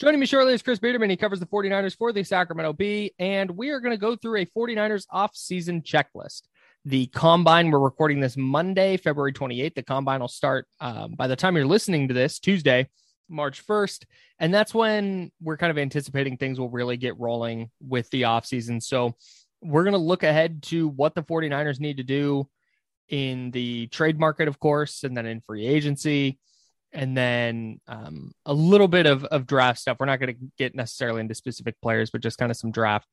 [0.00, 1.08] Joining me shortly is Chris Biederman.
[1.08, 4.40] He covers the 49ers for the Sacramento Bee, and we are going to go through
[4.40, 6.42] a 49ers off-season checklist.
[6.84, 9.76] The combine, we're recording this Monday, February 28th.
[9.76, 12.88] The combine will start um, by the time you're listening to this, Tuesday,
[13.28, 14.06] March 1st.
[14.40, 18.82] And that's when we're kind of anticipating things will really get rolling with the offseason.
[18.82, 19.14] So
[19.62, 22.48] we're going to look ahead to what the 49ers need to do
[23.10, 26.40] in the trade market, of course, and then in free agency,
[26.94, 29.96] and then um, a little bit of, of draft stuff.
[29.98, 33.08] We're not going to get necessarily into specific players, but just kind of some draft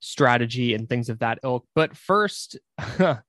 [0.00, 1.64] strategy and things of that ilk.
[1.74, 2.58] But first,
[2.98, 3.22] we're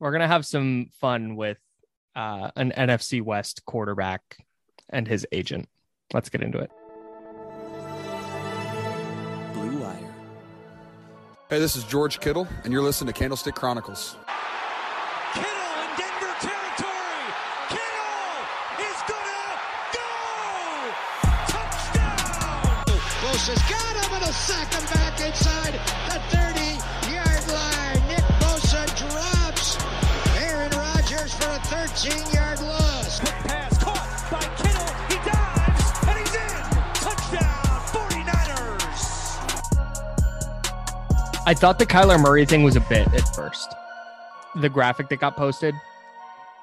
[0.00, 1.58] going to have some fun with
[2.14, 4.20] uh, an NFC West quarterback
[4.90, 5.68] and his agent.
[6.12, 6.70] Let's get into it.
[9.54, 10.14] Blue Wire.
[11.48, 14.16] Hey, this is George Kittle, and you're listening to Candlestick Chronicles.
[23.42, 25.74] Bosa's got him and a sack him back inside
[26.06, 28.00] the 30-yard line.
[28.06, 29.76] Nick Bosa drops
[30.38, 33.18] Aaron Rodgers for a 13-yard loss.
[33.18, 34.86] Quick pass caught by Kittle.
[35.08, 36.62] He dives and he's in.
[37.02, 39.02] Touchdown 49ers.
[41.44, 43.74] I thought the Kyler Murray thing was a bit at first.
[44.54, 45.74] The graphic that got posted.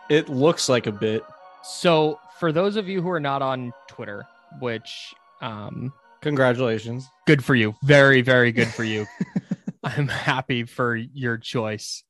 [0.09, 1.25] It looks like a bit.
[1.61, 4.25] So, for those of you who are not on Twitter,
[4.61, 5.91] which um,
[6.21, 7.07] Congratulations.
[7.25, 9.05] good for you, very very good for you.
[9.83, 12.03] I'm happy for your choice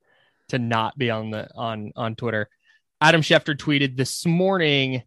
[0.50, 2.50] to not be on the on on Twitter.
[3.02, 5.03] Adam Schefter tweeted this morning,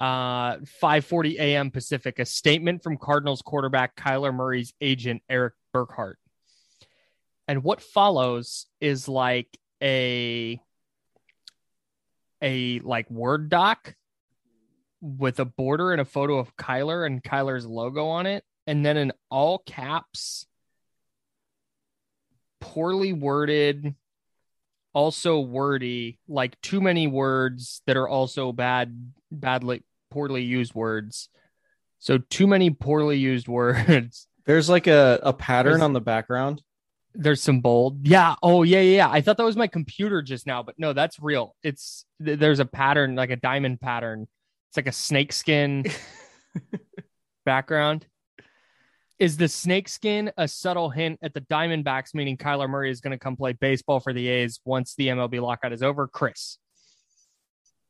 [0.00, 1.70] uh, 5:40 a.m.
[1.70, 6.18] Pacific, a statement from Cardinals quarterback Kyler Murray's agent Erik Burkhardt.
[7.48, 9.48] And what follows is like
[9.82, 10.60] a
[12.40, 13.94] a like word doc
[15.00, 18.96] with a border and a photo of Kyler and Kyler's logo on it, and then
[18.96, 20.46] in all caps,
[22.60, 23.94] poorly worded,
[24.92, 31.28] also wordy, like too many words that are also bad, badly, poorly used words.
[31.98, 34.26] So too many poorly used words.
[34.46, 36.62] There's like a, a pattern There's- on the background.
[37.14, 38.06] There's some bold.
[38.06, 38.36] Yeah.
[38.42, 39.08] Oh, yeah, yeah.
[39.10, 41.56] I thought that was my computer just now, but no, that's real.
[41.64, 44.28] It's there's a pattern, like a diamond pattern.
[44.68, 45.84] It's like a snake skin
[47.44, 48.06] background.
[49.18, 53.10] Is the snake skin a subtle hint at the Diamondbacks, meaning Kyler Murray is going
[53.12, 56.06] to come play baseball for the A's once the MLB lockout is over?
[56.06, 56.58] Chris.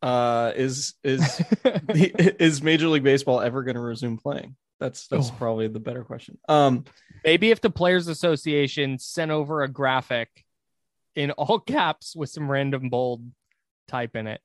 [0.00, 1.42] Uh, is is
[1.90, 4.54] is Major League Baseball ever going to resume playing?
[4.80, 5.34] That's that's Oh.
[5.36, 6.38] probably the better question.
[6.48, 6.84] Um,
[7.24, 10.28] Maybe if the Players Association sent over a graphic
[11.16, 13.22] in all caps with some random bold
[13.88, 14.40] type in it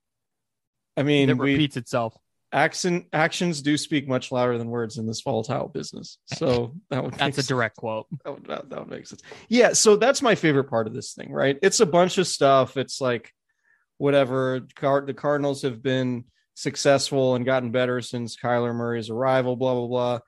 [0.97, 2.17] I mean, we repeats itself.
[2.53, 6.19] Action actions do speak much louder than words in this volatile business.
[6.27, 8.07] So that would That's make a direct quote.
[8.23, 9.21] that would, that, that would make sense.
[9.49, 11.57] Yeah, so that's my favorite part of this thing, right?
[11.61, 12.77] It's a bunch of stuff.
[12.77, 13.33] It's like
[13.97, 14.61] whatever.
[14.75, 19.55] Card the Cardinals have been successful and gotten better since Kyler Murray's arrival.
[19.55, 20.19] Blah blah blah.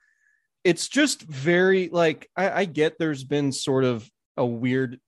[0.64, 4.98] It's just very like I, I get there's been sort of a weird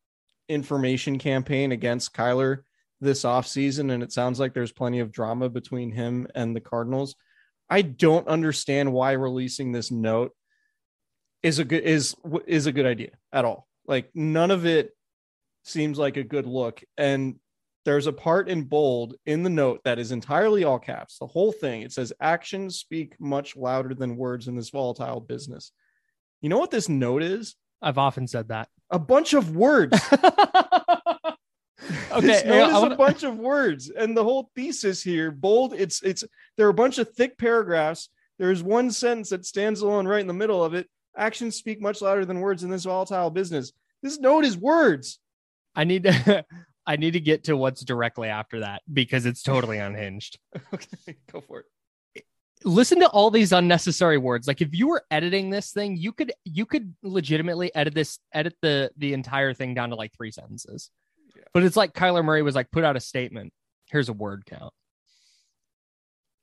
[0.49, 2.61] information campaign against Kyler
[3.01, 7.15] this offseason, and it sounds like there's plenty of drama between him and the Cardinals.
[7.71, 10.33] I don't understand why releasing this note
[11.43, 12.17] is a good is
[12.47, 13.69] is a good idea at all.
[13.87, 14.91] Like none of it
[15.65, 16.83] seems like a good look.
[16.97, 17.37] And
[17.85, 21.19] there's a part in bold in the note that is entirely all caps.
[21.19, 21.83] The whole thing.
[21.83, 25.73] It says actions speak much louder than words in this volatile business.
[26.41, 27.57] You know what this note is?
[27.81, 28.69] I've often said that.
[28.91, 29.99] A bunch of words.
[32.13, 35.75] okay, this yeah, note is a bunch of words, and the whole thesis here, bold.
[35.75, 36.25] It's it's
[36.57, 38.09] there are a bunch of thick paragraphs.
[38.39, 40.89] There's one sentence that stands alone right in the middle of it.
[41.17, 43.73] Actions speak much louder than words in this volatile business.
[44.03, 45.19] This note is words.
[45.75, 46.45] I need to
[46.87, 50.39] I need to get to what's directly after that because it's totally unhinged.
[50.73, 52.25] Okay, go for it.
[52.65, 54.49] Listen to all these unnecessary words.
[54.49, 58.57] Like if you were editing this thing, you could you could legitimately edit this edit
[58.63, 60.91] the the entire thing down to like three sentences.
[61.39, 61.45] Yeah.
[61.55, 63.53] But it's like Kyler Murray was like put out a statement.
[63.91, 64.73] Here's a word count.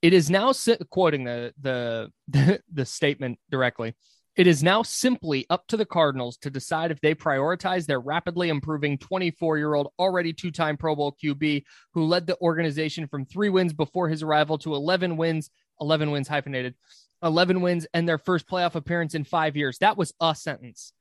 [0.02, 3.94] It is now si- quoting the, the the the statement directly.
[4.36, 8.50] It is now simply up to the Cardinals to decide if they prioritize their rapidly
[8.50, 11.64] improving 24 year old, already two time Pro Bowl QB
[11.94, 15.50] who led the organization from three wins before his arrival to 11 wins,
[15.80, 16.74] 11 wins hyphenated,
[17.22, 19.78] 11 wins, and their first playoff appearance in five years.
[19.78, 20.92] That was a sentence.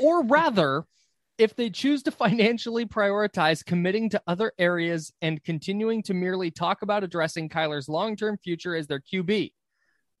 [0.00, 0.84] Or rather,
[1.38, 6.82] if they choose to financially prioritize committing to other areas and continuing to merely talk
[6.82, 9.52] about addressing Kyler's long term future as their QB.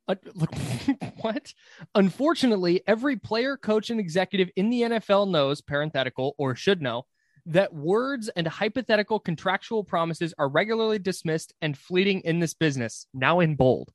[0.06, 0.54] Uh, look,
[1.20, 1.52] what?
[1.94, 7.04] Unfortunately, every player, coach, and executive in the NFL knows, parenthetical, or should know,
[7.46, 13.06] that words and hypothetical contractual promises are regularly dismissed and fleeting in this business.
[13.12, 13.90] Now in bold.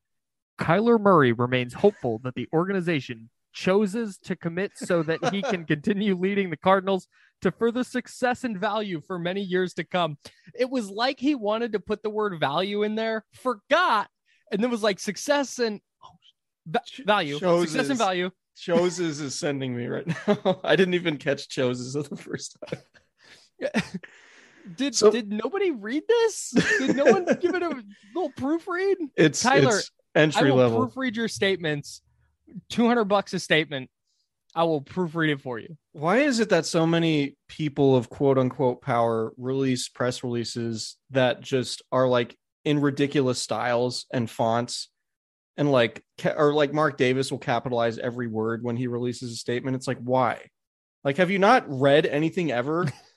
[0.60, 6.18] Kyler Murray remains hopeful that the organization chooses to commit so that he can continue
[6.18, 7.08] leading the Cardinals
[7.42, 10.18] to further success and value for many years to come.
[10.58, 14.10] It was like he wanted to put the word value in there, forgot,
[14.52, 18.32] and then was like success and oh, value, Chose success and value.
[18.58, 20.60] Choses is sending me right now.
[20.64, 23.72] I didn't even catch Choses the first time.
[24.76, 26.54] Did So- did nobody read this?
[26.80, 27.84] Did no one give it a
[28.16, 28.96] little proofread?
[29.18, 30.88] It's Tyler, it's I entry will level.
[30.88, 32.02] proofread your statements.
[32.70, 33.90] Two hundred bucks a statement.
[34.56, 35.76] I will proofread it for you.
[35.94, 41.42] Why is it that so many people of quote unquote power release press releases that
[41.42, 44.90] just are like in ridiculous styles and fonts?
[45.56, 46.04] And like,
[46.36, 49.76] or like Mark Davis will capitalize every word when he releases a statement.
[49.76, 50.40] It's like, why?
[51.04, 52.92] Like, have you not read anything ever?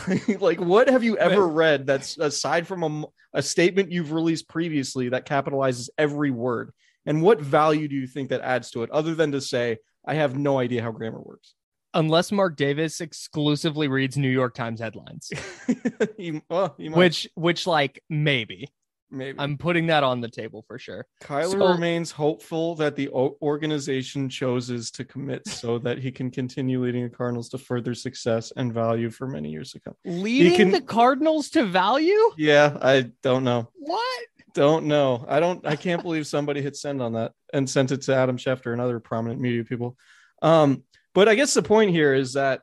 [0.40, 5.26] like, what have you ever read that's aside from a statement you've released previously that
[5.26, 6.72] capitalizes every word?
[7.06, 10.14] And what value do you think that adds to it other than to say, I
[10.14, 11.54] have no idea how grammar works?
[11.94, 15.30] Unless Mark Davis exclusively reads New York Times headlines,
[16.16, 18.68] he, well, he which which like maybe
[19.12, 21.06] maybe I'm putting that on the table for sure.
[21.22, 26.82] Kyler so- remains hopeful that the organization chooses to commit so that he can continue
[26.82, 29.94] leading the Cardinals to further success and value for many years to come.
[30.04, 32.18] Leading can- the Cardinals to value?
[32.36, 33.68] Yeah, I don't know.
[33.74, 34.26] What?
[34.54, 35.24] Don't know.
[35.28, 35.66] I don't.
[35.66, 38.80] I can't believe somebody hit send on that and sent it to Adam Schefter and
[38.80, 39.96] other prominent media people.
[40.42, 40.84] Um,
[41.14, 42.60] but I guess the point here is that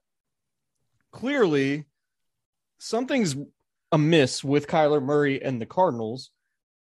[1.12, 1.86] clearly
[2.78, 3.36] something's
[3.92, 6.32] amiss with Kyler Murray and the Cardinals.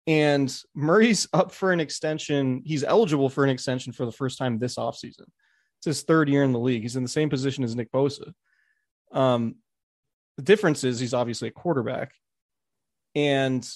[0.07, 2.63] And Murray's up for an extension.
[2.65, 5.27] He's eligible for an extension for the first time this offseason.
[5.79, 6.83] It's his third year in the league.
[6.83, 8.33] He's in the same position as Nick Bosa.
[9.13, 9.57] Um,
[10.37, 12.13] the difference is he's obviously a quarterback.
[13.15, 13.69] And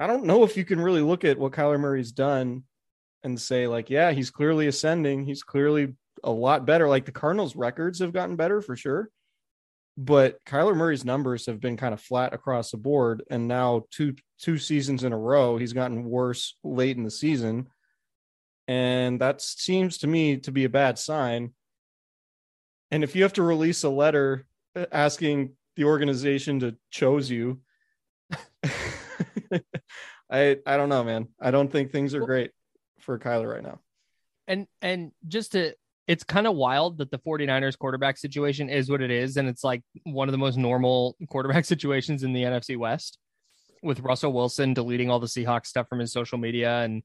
[0.00, 2.64] I don't know if you can really look at what Kyler Murray's done
[3.22, 5.26] and say, like, yeah, he's clearly ascending.
[5.26, 6.88] He's clearly a lot better.
[6.88, 9.10] Like the Cardinals' records have gotten better for sure.
[9.98, 13.22] But Kyler Murray's numbers have been kind of flat across the board.
[13.30, 17.66] And now two two seasons in a row, he's gotten worse late in the season.
[18.66, 21.52] And that seems to me to be a bad sign.
[22.90, 24.46] And if you have to release a letter
[24.90, 27.60] asking the organization to chose you,
[30.30, 31.28] I I don't know, man.
[31.40, 32.52] I don't think things are great
[33.00, 33.80] for Kyler right now.
[34.46, 35.74] and and just to
[36.06, 39.62] it's kind of wild that the 49ers quarterback situation is what it is and it's
[39.62, 43.18] like one of the most normal quarterback situations in the NFC West
[43.82, 47.04] with Russell Wilson deleting all the Seahawks stuff from his social media and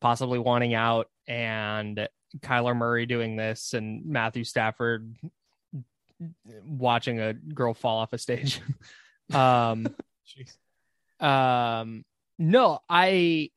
[0.00, 2.08] possibly wanting out and
[2.38, 5.12] Kyler Murray doing this and Matthew Stafford
[6.64, 8.60] watching a girl fall off a stage
[9.34, 9.88] um
[11.20, 12.04] um
[12.38, 13.50] no I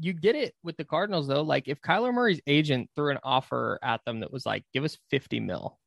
[0.00, 1.42] you get it with the Cardinals though.
[1.42, 4.96] Like if Kyler Murray's agent threw an offer at them that was like, give us
[5.10, 5.78] 50 mil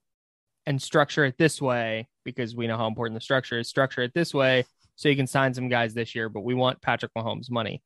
[0.65, 4.13] and structure it this way, because we know how important the structure is, structure it
[4.13, 4.65] this way
[4.96, 7.82] so you can sign some guys this year, but we want Patrick Mahomes money.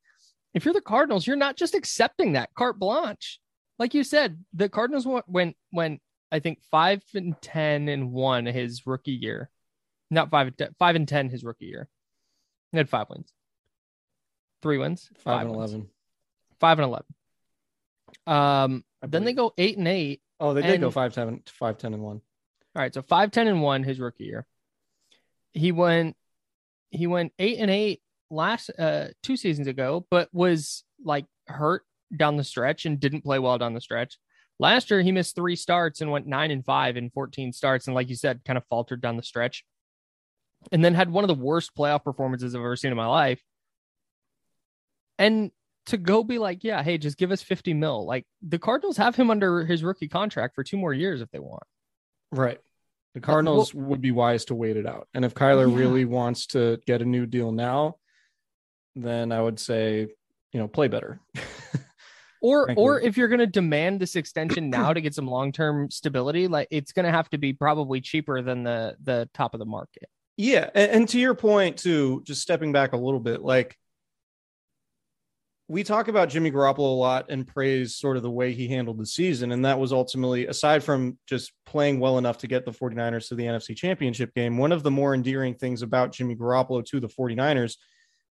[0.54, 3.40] If you're the Cardinals, you're not just accepting that carte blanche.
[3.80, 6.00] Like you said, the Cardinals went when
[6.32, 9.50] I think five and ten and one his rookie year.
[10.10, 11.88] Not five, ten- five and 10 his rookie year.
[12.78, 13.34] He had five wins,
[14.62, 15.72] three wins, Five and wins.
[15.74, 15.90] eleven.
[16.60, 17.06] five and 11.
[18.28, 20.22] Um, then they go eight and eight.
[20.40, 22.18] Oh, they did go and- five ten, five ten and one.
[22.76, 24.46] All right, so five ten and one his rookie year.
[25.54, 26.16] He went,
[26.92, 31.82] he went eight and eight last uh two seasons ago, but was like hurt
[32.16, 34.20] down the stretch and didn't play well down the stretch.
[34.60, 37.96] Last year he missed three starts and went nine and five in 14 starts, and
[37.96, 39.66] like you said, kind of faltered down the stretch.
[40.72, 43.42] And then had one of the worst playoff performances I've ever seen in my life.
[45.18, 45.52] And
[45.88, 48.06] to go be like, yeah, hey, just give us 50 mil.
[48.06, 51.40] Like the Cardinals have him under his rookie contract for two more years if they
[51.40, 51.64] want.
[52.32, 52.60] Right.
[53.14, 55.08] The Cardinals would be wise to wait it out.
[55.14, 55.78] And if Kyler Yeah.
[55.78, 57.96] really wants to get a new deal now,
[58.96, 60.08] then I would say,
[60.52, 61.20] you know, play better.
[62.40, 62.84] Or Frankly.
[62.84, 66.68] or if you're going to demand this extension now to get some long-term stability, like
[66.70, 70.08] it's going to have to be probably cheaper than the the top of the market.
[70.38, 73.78] Yeah, and, and to your point too, just stepping back a little bit, like
[75.68, 79.00] we talk about Jimmy Garoppolo a lot and praise sort of the way he handled
[79.00, 79.52] the season.
[79.52, 83.36] And that was ultimately, aside from just playing well enough to get the 49ers to
[83.36, 87.10] the NFC championship game, one of the more endearing things about Jimmy Garoppolo to the
[87.10, 87.76] 49ers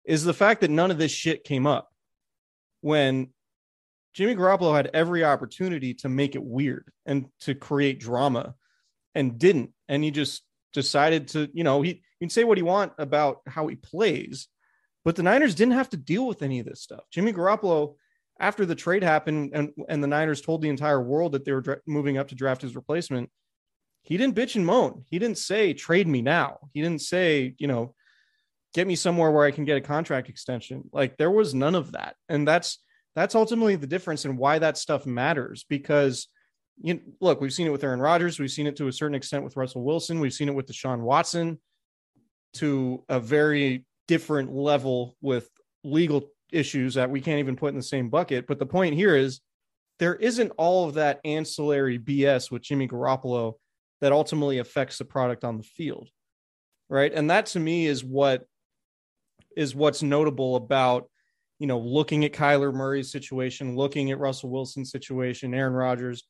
[0.05, 1.89] is the fact that none of this shit came up
[2.81, 3.29] when
[4.13, 8.55] Jimmy Garoppolo had every opportunity to make it weird and to create drama
[9.13, 9.71] and didn't.
[9.87, 10.41] And he just
[10.73, 14.47] decided to, you know, he you can say what he want about how he plays,
[15.05, 17.03] but the Niners didn't have to deal with any of this stuff.
[17.11, 17.95] Jimmy Garoppolo,
[18.39, 21.61] after the trade happened and, and the Niners told the entire world that they were
[21.61, 23.29] dra- moving up to draft his replacement,
[24.03, 25.03] he didn't bitch and moan.
[25.09, 26.59] He didn't say, trade me now.
[26.73, 27.95] He didn't say, you know,
[28.73, 30.89] get me somewhere where I can get a contract extension.
[30.91, 32.15] Like there was none of that.
[32.27, 32.79] And that's
[33.15, 36.27] that's ultimately the difference in why that stuff matters because
[36.81, 39.15] you know, look, we've seen it with Aaron Rodgers, we've seen it to a certain
[39.15, 41.59] extent with Russell Wilson, we've seen it with Deshaun Watson
[42.53, 45.49] to a very different level with
[45.83, 48.47] legal issues that we can't even put in the same bucket.
[48.47, 49.41] But the point here is
[49.99, 53.55] there isn't all of that ancillary BS with Jimmy Garoppolo
[54.01, 56.09] that ultimately affects the product on the field.
[56.89, 57.13] Right.
[57.13, 58.45] And that to me is what
[59.55, 61.09] is what's notable about,
[61.59, 66.23] you know, looking at Kyler Murray's situation, looking at Russell Wilson's situation, Aaron Rodgers.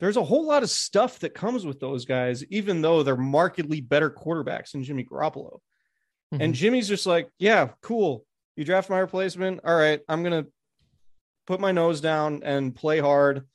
[0.00, 3.80] There's a whole lot of stuff that comes with those guys, even though they're markedly
[3.80, 5.60] better quarterbacks than Jimmy Garoppolo.
[6.32, 6.52] And mm-hmm.
[6.52, 8.24] Jimmy's just like, yeah, cool.
[8.56, 9.60] You draft my replacement.
[9.64, 10.00] All right.
[10.08, 10.50] I'm going to
[11.46, 13.46] put my nose down and play hard.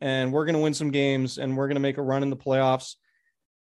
[0.00, 2.30] And we're going to win some games and we're going to make a run in
[2.30, 2.94] the playoffs.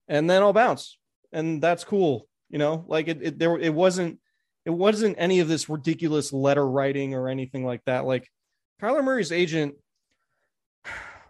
[0.08, 0.98] And then I'll bounce.
[1.32, 2.28] And that's cool.
[2.50, 4.18] You know, like it, it there, it wasn't,
[4.64, 8.04] it wasn't any of this ridiculous letter writing or anything like that.
[8.04, 8.28] Like
[8.82, 9.74] Kyler Murray's agent,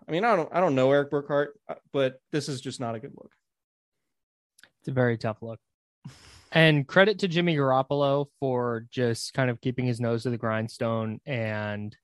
[0.08, 2.94] I mean, I don't, I don't know Erik Burkhardt, uh, but this is just not
[2.94, 3.32] a good look.
[4.80, 5.58] It's a very tough look.
[6.52, 11.20] And credit to Jimmy Garoppolo for just kind of keeping his nose to the grindstone
[11.26, 11.96] and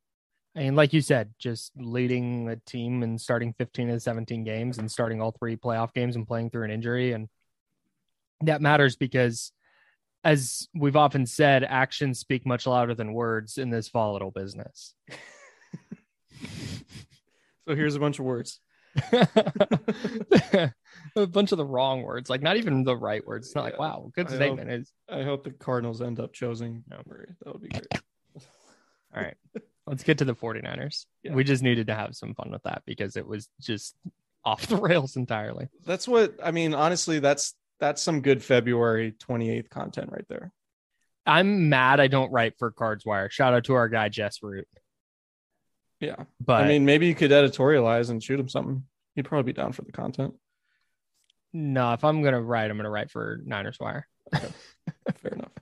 [0.55, 4.45] I mean, like you said, just leading a team and starting 15 of the 17
[4.45, 7.13] games and starting all three playoff games and playing through an injury.
[7.13, 7.29] And
[8.43, 9.53] that matters because
[10.25, 14.95] as we've often said, actions speak much louder than words in this volatile business.
[17.69, 18.59] So here's a bunch of words.
[19.13, 20.73] a
[21.29, 23.47] bunch of the wrong words, like not even the right words.
[23.47, 24.71] It's not like, wow, good I hope- statement.
[24.71, 27.29] Is I hope the Cardinals end up choosing Murray.
[27.45, 27.87] That would be great.
[29.15, 29.37] all right.
[29.87, 31.07] Let's get to the 49ers.
[31.23, 31.35] Yeah.
[31.35, 33.97] We just needed to have some fun with that because it was just
[34.45, 35.69] off the rails entirely.
[35.85, 36.75] That's what I mean.
[36.75, 40.53] Honestly, that's that's some good February 28th content right there.
[41.27, 43.31] I'm mad I don't write for Cards Wire.
[43.31, 44.67] Shout out to our guy Jess Root.
[46.03, 46.25] Yeah.
[46.45, 48.83] But I mean, maybe you could editorialize and shoot him something.
[49.15, 50.35] He'd probably be down for the content.
[51.53, 54.09] no, if I'm gonna write, I'm gonna write for Niners Wire.
[54.33, 55.53] Fair enough.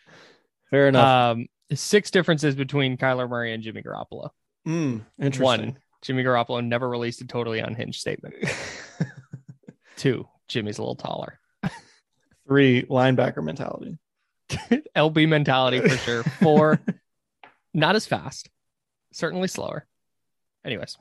[0.70, 1.36] Fair enough.
[1.36, 4.30] Um, six differences between Kyler Murray and Jimmy Garoppolo.
[4.66, 5.44] Mm, interesting.
[5.44, 8.34] One, Jimmy Garoppolo never released a totally unhinged statement.
[9.96, 11.38] Two, Jimmy's a little taller.
[12.48, 13.98] Three, linebacker mentality.
[14.96, 16.22] LB mentality for sure.
[16.22, 16.80] Four,
[17.74, 18.48] not as fast,
[19.14, 19.86] certainly slower.
[20.64, 20.96] Anyways,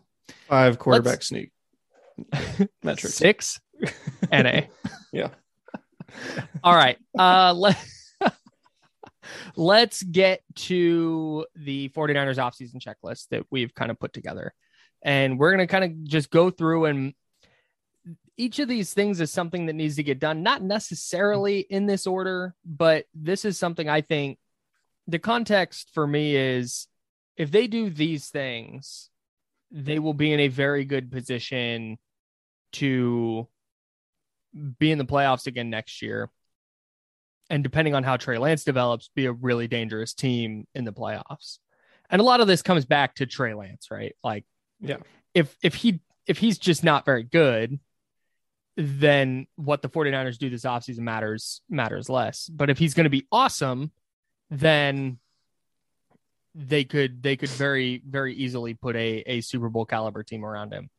[0.47, 1.51] Five, quarterback Let's- sneak.
[2.83, 3.15] Metrics.
[3.15, 3.59] six,
[4.31, 4.61] NA.
[5.11, 5.29] Yeah.
[6.63, 6.97] All right.
[7.17, 7.77] Uh, let,
[9.55, 14.53] let's get to the 49ers offseason checklist that we've kind of put together.
[15.03, 17.13] And we're going to kind of just go through and
[18.37, 22.07] each of these things is something that needs to get done, not necessarily in this
[22.07, 24.39] order, but this is something I think
[25.07, 26.87] the context for me is
[27.37, 29.09] if they do these things,
[29.71, 31.97] they will be in a very good position
[32.73, 33.47] to
[34.79, 36.29] be in the playoffs again next year
[37.49, 41.59] and depending on how Trey Lance develops, be a really dangerous team in the playoffs.
[42.09, 44.15] And a lot of this comes back to Trey Lance, right?
[44.23, 44.45] Like,
[44.79, 44.97] Yeah.
[45.33, 47.79] if if he if he's just not very good,
[48.77, 52.47] then what the 49ers do this offseason matters matters less.
[52.47, 53.91] But if he's going to be awesome,
[54.49, 55.19] then
[56.55, 60.73] they could they could very very easily put a a Super Bowl caliber team around
[60.73, 60.89] him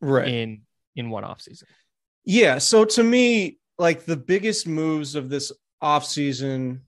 [0.00, 0.28] Right.
[0.28, 0.62] in
[0.94, 1.64] in one offseason.
[2.24, 2.58] Yeah.
[2.58, 6.80] So to me, like the biggest moves of this offseason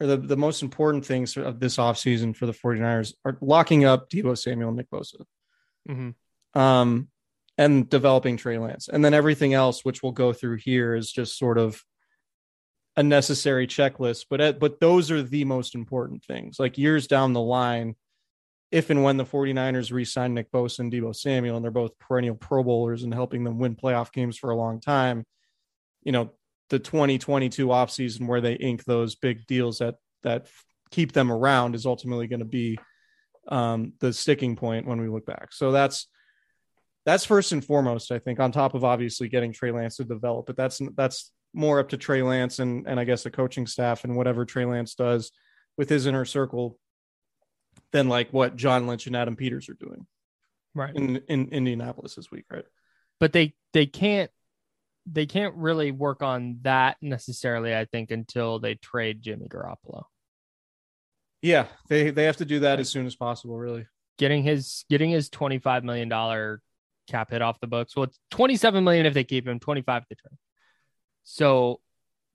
[0.00, 4.10] or the, the most important things of this offseason for the 49ers are locking up
[4.10, 5.24] Deebo Samuel and Nick Bosa.
[5.88, 6.58] Mm-hmm.
[6.58, 7.08] Um
[7.56, 8.88] and developing Trey Lance.
[8.88, 11.80] And then everything else, which we'll go through here, is just sort of
[12.96, 14.26] a necessary checklist.
[14.30, 16.58] But but those are the most important things.
[16.58, 17.96] Like years down the line,
[18.70, 22.34] if and when the 49ers re-sign Nick Bosa and Deebo Samuel, and they're both perennial
[22.34, 25.24] Pro Bowlers and helping them win playoff games for a long time,
[26.02, 26.32] you know,
[26.70, 30.46] the 2022 offseason where they ink those big deals that that
[30.90, 32.78] keep them around is ultimately going to be
[33.48, 35.52] um, the sticking point when we look back.
[35.52, 36.08] So that's
[37.04, 40.46] that's first and foremost, I think, on top of obviously getting Trey Lance to develop,
[40.46, 44.04] but that's that's more up to Trey Lance and and I guess the coaching staff
[44.04, 45.30] and whatever Trey Lance does
[45.78, 46.78] with his inner circle
[47.92, 50.06] than like what John Lynch and Adam Peters are doing
[50.74, 50.94] Right.
[50.94, 52.64] in in Indianapolis this week, right?
[53.20, 54.30] but they they can't
[55.06, 60.02] they can't really work on that necessarily i think until they trade jimmy garoppolo
[61.42, 63.86] Yeah, they they have to do that as soon as possible, really.
[64.18, 66.60] getting his getting his 25 million dollar
[67.08, 70.08] cap hit off the books well it's 27 million if they keep him 25 if
[70.08, 70.38] they trade
[71.24, 71.80] so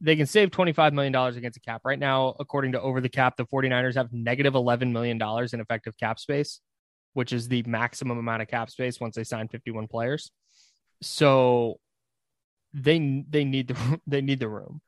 [0.01, 1.81] they can save 25 million dollars against a cap.
[1.85, 5.61] Right now according to over the cap the 49ers have negative 11 million dollars in
[5.61, 6.59] effective cap space
[7.13, 10.31] which is the maximum amount of cap space once they sign 51 players.
[11.01, 11.79] So
[12.73, 14.81] they they need the they need the room.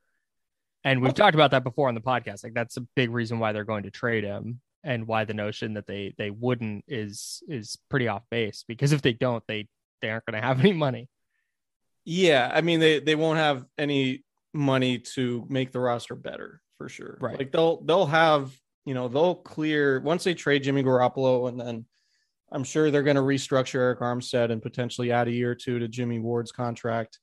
[0.84, 2.42] And we've talked about that before on the podcast.
[2.42, 5.74] Like that's a big reason why they're going to trade him and why the notion
[5.74, 9.68] that they they wouldn't is is pretty off base because if they don't they
[10.00, 11.08] they aren't going to have any money
[12.04, 16.88] Yeah, I mean they they won't have any money to make the roster better for
[16.88, 17.18] sure.
[17.20, 17.38] Right.
[17.38, 18.52] Like they'll they'll have
[18.84, 21.86] you know they'll clear once they trade Jimmy Garoppolo and then
[22.52, 25.78] I'm sure they're going to restructure Arik Armstead and potentially add a year or two
[25.78, 27.18] to Jimmy Ward's contract.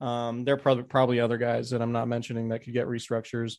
[0.00, 3.56] Um, there are probably probably other guys that I'm not mentioning that could get restructures,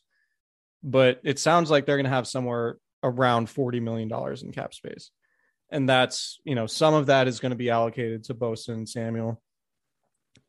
[0.82, 4.74] but it sounds like they're going to have somewhere around forty million dollars in cap
[4.74, 5.10] space,
[5.70, 8.88] and that's you know some of that is going to be allocated to Bosa and
[8.88, 9.40] Samuel.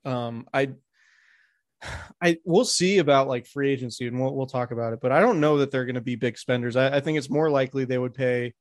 [0.06, 0.72] Um, I,
[2.22, 5.00] I we'll see about like free agency, and we'll we'll talk about it.
[5.02, 6.76] But I don't know that they're going to be big spenders.
[6.76, 8.54] I, I think it's more likely they would pay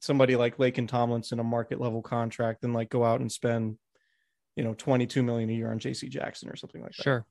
[0.00, 3.78] somebody like Laken Tomlinson a market level contract than like go out and spend,
[4.56, 6.08] you know, twenty two million a year on J.C.
[6.08, 7.02] Jackson or something like that.
[7.02, 7.26] Sure.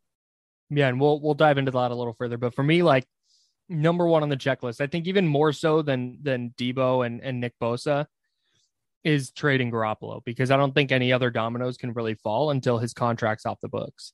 [0.70, 2.38] Yeah, and we'll we'll dive into that a little further.
[2.38, 3.08] But for me, like
[3.68, 7.40] number one on the checklist, I think even more so than than Deebo and, and
[7.40, 8.06] Nick Bosa
[9.04, 12.94] is trading Garoppolo because I don't think any other dominoes can really fall until his
[12.94, 14.14] contract's off the books.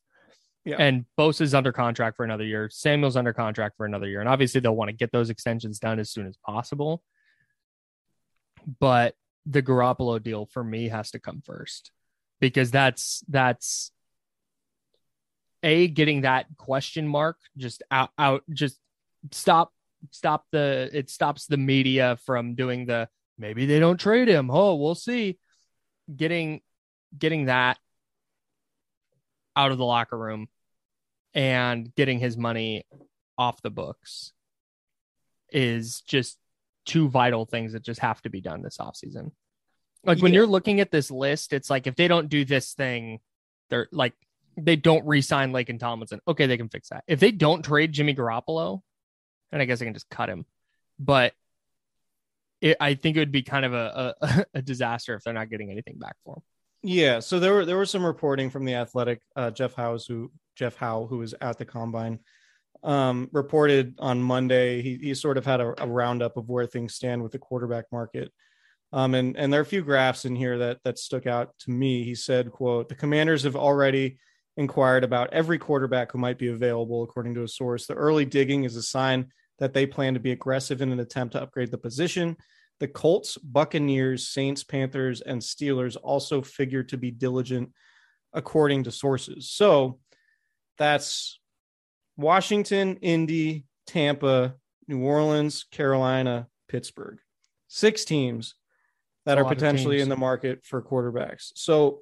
[0.64, 0.78] Yeah.
[0.80, 2.70] And Bosa's under contract for another year.
[2.72, 4.20] Samuel's under contract for another year.
[4.20, 7.04] And obviously they'll want to get those extensions done as soon as possible.
[8.80, 11.92] But the Garoppolo deal for me has to come first
[12.40, 13.92] because that's that's
[15.62, 18.80] a getting that question mark just out out just
[19.32, 19.72] stop
[20.12, 24.76] stop the it stops the media from doing the maybe they don't trade him oh
[24.76, 25.38] we'll see
[26.16, 26.62] getting
[27.18, 27.78] getting that
[29.56, 30.48] out of the locker room
[31.34, 32.86] and getting his money
[33.38, 34.34] off the books
[35.52, 36.38] is just
[36.86, 39.32] two vital things that just have to be done this offseason.
[40.04, 40.40] Like when Yeah.
[40.40, 43.20] you're looking at this list, it's like if they don't do this thing,
[43.70, 44.14] they're like
[44.58, 46.22] they don't re-sign Laken Tomlinson.
[46.28, 47.04] Okay, they can fix that.
[47.08, 48.82] If they don't trade Jimmy Garoppolo,
[49.52, 50.46] and I guess I can just cut him.
[51.00, 51.34] But
[52.66, 55.52] it, I think it would be kind of a, a, a disaster if they're not
[55.52, 56.42] getting anything back for him.
[56.82, 59.22] Yeah, so there were there was some reporting from the Athletic.
[59.36, 62.20] Uh, Jeff Howe's who Jeff Howe, who was at the combine,
[62.84, 64.82] um, reported on Monday.
[64.82, 67.86] He he sort of had a, a roundup of where things stand with the quarterback
[67.92, 68.32] market.
[68.94, 71.72] Um, and and there are a few graphs in here that that stuck out to
[71.72, 72.04] me.
[72.04, 74.18] He said, "quote The Commanders have already
[74.58, 77.88] inquired about every quarterback who might be available, according to a source.
[77.88, 81.34] The early digging is a sign that they plan to be aggressive in an attempt
[81.34, 82.38] to upgrade the position."
[82.80, 87.72] The Colts, Buccaneers, Saints, Panthers, and Steelers also figure to be diligent,
[88.34, 89.50] according to sources.
[89.50, 90.00] So
[90.78, 91.40] that's
[92.18, 94.56] Washington, Indy, Tampa,
[94.88, 97.20] New Orleans, Carolina, Pittsburgh.
[97.68, 98.56] Six teams
[99.26, 101.52] that are potentially in the market for quarterbacks.
[101.56, 102.02] So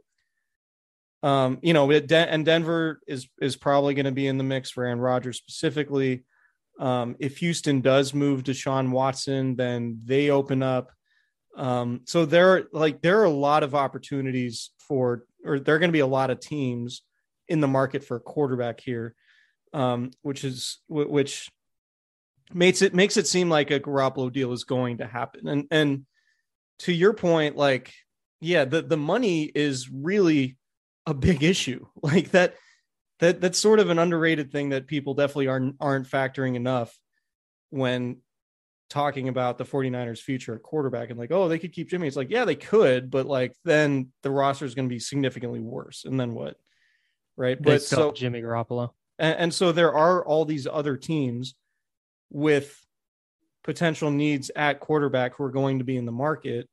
[1.24, 4.84] Um, you know, and Denver is is probably going to be in the mix for
[4.84, 6.26] Aaron Rodgers specifically.
[6.80, 10.92] Um, if Houston does move Deshaun Watson, then they open up.
[11.56, 15.80] Um, so there, are like there are a lot of opportunities for, or there are
[15.80, 17.04] going to be a lot of teams
[17.48, 19.16] in the market for a quarterback here,
[19.74, 21.50] um, which is which
[22.54, 25.48] makes it makes it seem like a Garoppolo deal is going to happen.
[25.48, 26.06] And and
[26.80, 27.94] to your point, like
[28.42, 30.58] yeah, the the money is really
[31.06, 31.86] a big issue.
[32.02, 32.56] Like that
[33.24, 36.98] that that's sort of an underrated thing that people definitely aren't aren't factoring enough
[37.70, 38.18] when
[38.90, 42.18] talking about the 49ers future at quarterback and like oh they could keep Jimmy it's
[42.18, 46.06] like yeah they could but like then the roster is going to be significantly worse
[46.06, 46.58] and then what
[47.36, 48.92] right They but so Jimmy Garoppolo.
[49.18, 51.56] and, and so there are all these other teams
[52.30, 52.84] with
[53.64, 56.68] potential needs at quarterback who are going to be in the market.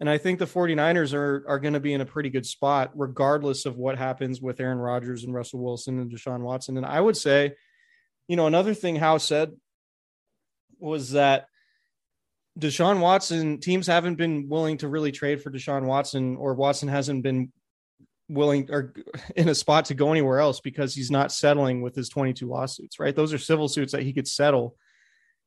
[0.00, 2.90] And I think the 49ers are, are going to be in a pretty good spot,
[2.94, 6.76] regardless of what happens with Aaron Rodgers and Russell Wilson and Deshaun Watson.
[6.76, 7.54] And I would say,
[8.26, 9.52] you know, another thing Howe said
[10.78, 11.46] was that
[12.58, 17.22] Deshaun Watson teams haven't been willing to really trade for Deshaun Watson, or Watson hasn't
[17.22, 17.52] been
[18.28, 18.94] willing or
[19.36, 22.98] in a spot to go anywhere else because he's not settling with his 22 lawsuits,
[22.98, 23.14] right?
[23.14, 24.76] Those are civil suits that he could settle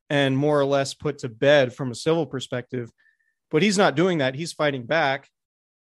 [0.09, 2.91] and more or less put to bed from a civil perspective.
[3.51, 4.35] But he's not doing that.
[4.35, 5.29] He's fighting back,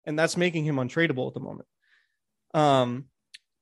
[0.05, 1.67] and that's making him untradeable at the moment.
[2.53, 3.05] Um,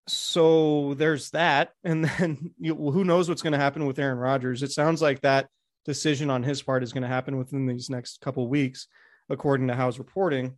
[0.08, 4.64] so there's that, and then you, who knows what's going to happen with Aaron Rodgers?
[4.64, 5.48] It sounds like that
[5.86, 8.88] decision on his part is going to happen within these next couple weeks,
[9.30, 10.58] according to Howe's reporting.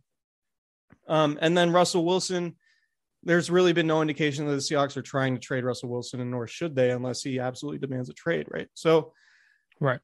[1.08, 2.56] Um, and then Russell Wilson,
[3.22, 6.30] there's really been no indication that the Seahawks are trying to trade Russell Wilson, and
[6.30, 8.68] nor should they unless he absolutely demands a trade, right?
[8.74, 9.12] So,
[9.80, 10.00] Right.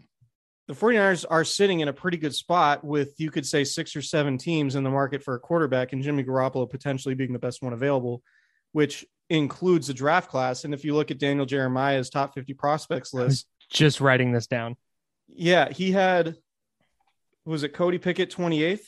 [0.71, 4.03] The 49ers are sitting in a pretty good spot with, you could say, six or
[4.03, 7.61] seven teams in the market for a quarterback, and Jimmy Garoppolo potentially being the best
[7.61, 8.23] one available,
[8.71, 10.63] which includes the draft class.
[10.65, 14.77] And if you look at Daniel Jeremiah's top 50 prospects list, Just writing this down.
[15.27, 16.37] yeah, he had,
[17.45, 18.83] was it Cody Pickett 28th?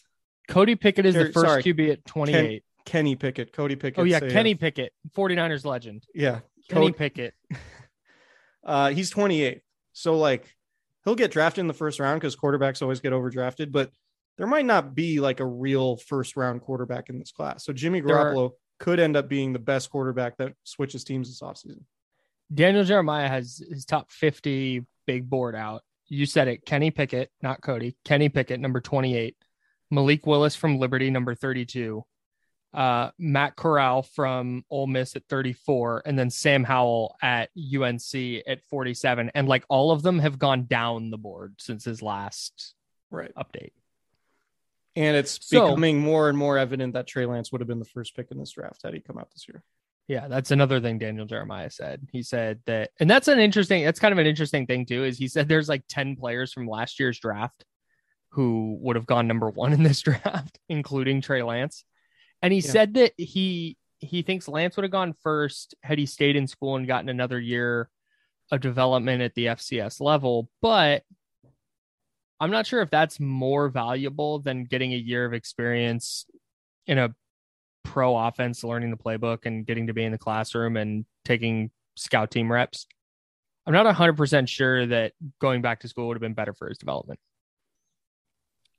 [0.46, 2.62] Cody Pickett is the first sorry, QB at 28.
[2.84, 3.98] Kenny Pickett, Cody Pickett.
[3.98, 4.20] oh, yeah.
[4.20, 6.04] Kenny Pickett, 49ers legend.
[6.14, 7.34] yeah, Kenny Cody- Pickett.
[8.64, 9.60] Uh, he's 28.
[9.92, 10.46] So like
[11.04, 13.90] he'll get drafted in the first round because quarterbacks always get overdrafted, but
[14.38, 17.64] there might not be like a real first round quarterback in this class.
[17.64, 21.82] So Jimmy Garoppolo could end up being the best quarterback that switches teams this offseason.
[22.52, 25.82] Daniel Jeremiah has his top 50 big board out.
[26.08, 26.66] You said it.
[26.66, 27.96] Kenny Pickett, not Cody.
[28.04, 29.36] Kenny Pickett, number 28.
[29.90, 32.04] Malik Willis from Liberty, number 32.
[32.74, 36.02] Uh, Matt Corral from Ole Miss at 34.
[36.06, 39.30] And then Sam Howell at UNC at 47.
[39.34, 42.74] And like all of them have gone down the board since his last
[43.10, 43.30] Right.
[43.34, 43.72] update.
[44.96, 47.84] And it's So- becoming more and more evident that Trey Lance would have been the
[47.84, 49.62] first pick in this draft had he come out this year.
[50.08, 52.06] Yeah, that's another thing Daniel Jeremiah said.
[52.10, 55.16] He said that, and that's an interesting, that's kind of an interesting thing too, is
[55.16, 57.64] he said there's like 10 players from last year's draft
[58.30, 61.84] who would have gone number one in this draft, including Trey Lance.
[62.42, 62.70] And he Yeah.
[62.70, 66.74] said that he he thinks Lance would have gone first had he stayed in school
[66.74, 67.88] and gotten another year
[68.50, 70.50] of development at the FCS level.
[70.60, 71.04] But
[72.40, 76.26] I'm not sure if that's more valuable than getting a year of experience
[76.88, 77.14] in a
[77.84, 82.32] pro offense, learning the playbook and getting to be in the classroom and taking scout
[82.32, 82.86] team reps.
[83.64, 86.78] I'm not 100% sure that going back to school would have been better for his
[86.78, 87.20] development.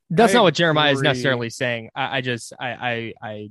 [0.09, 1.89] That's I not what Jeremiah is necessarily saying.
[1.95, 3.49] I, I just, I, I, I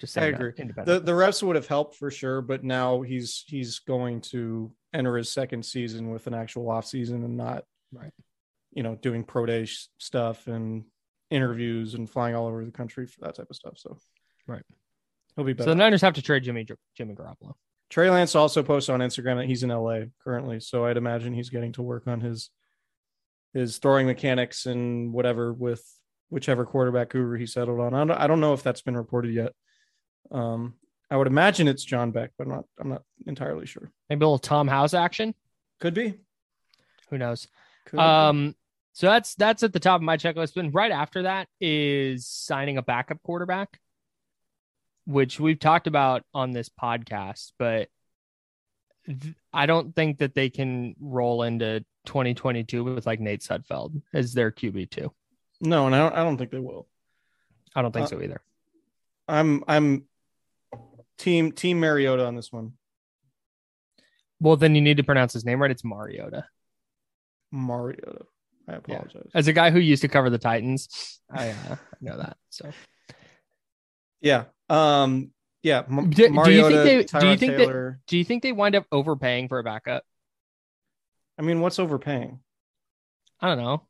[0.00, 0.52] just I agree.
[0.84, 5.16] The the reps would have helped for sure, but now he's he's going to enter
[5.16, 8.12] his second season with an actual off season and not Right.
[8.72, 10.84] you know, doing pro day sh- stuff and
[11.30, 13.74] interviews and flying all over the country for that type of stuff.
[13.78, 13.96] So
[14.48, 14.62] Right.
[15.36, 15.66] he'll be better.
[15.66, 16.66] so the Niners have to trade Jimmy
[16.96, 17.54] Jimmy Garoppolo.
[17.90, 21.50] Trey Lance also posts on Instagram that he's in LA currently, so I'd imagine he's
[21.50, 22.50] getting to work on his
[23.54, 25.82] his throwing mechanics and whatever with
[26.28, 27.94] whichever quarterback guru he settled on.
[27.94, 29.52] I don't, I don't know if that's been reported yet.
[30.30, 30.74] Um,
[31.10, 33.90] I would imagine it's John Beck, but I'm not I'm not entirely sure.
[34.10, 35.34] Maybe a little Tom House action.
[35.80, 36.14] Could be.
[37.10, 37.46] Who knows?
[37.86, 38.02] Could be.
[38.02, 38.56] Um,
[38.94, 40.56] so that's that's at the top of my checklist.
[40.56, 43.78] And right after that is signing a backup quarterback,
[45.04, 47.88] which we've talked about on this podcast, but
[49.52, 54.50] I don't think that they can roll into 2022 with like Nate Sudfeld as their
[54.50, 55.12] QB two.
[55.60, 56.88] no, and I don't I don't think they will.
[57.74, 58.40] I don't think Uh, so either.
[59.28, 60.04] I'm I'm
[61.18, 62.72] team team Mariota on this one.
[64.40, 65.70] Well, then you need to pronounce his name right.
[65.70, 66.46] It's Mariota.
[67.52, 68.24] Mariota.
[68.68, 68.78] I Yeah.
[68.78, 69.30] apologize.
[69.34, 72.36] As a guy who used to cover the Titans, I uh, know that.
[72.50, 72.70] So
[74.20, 74.44] Yeah.
[74.70, 75.32] Um,
[75.64, 77.98] Yeah, M- Do- do you think Mariota, they- do you think Taylor.
[78.06, 80.04] Do you think they wind up overpaying for a backup?
[81.38, 82.38] I mean, what's overpaying?
[83.40, 83.86] I don't know.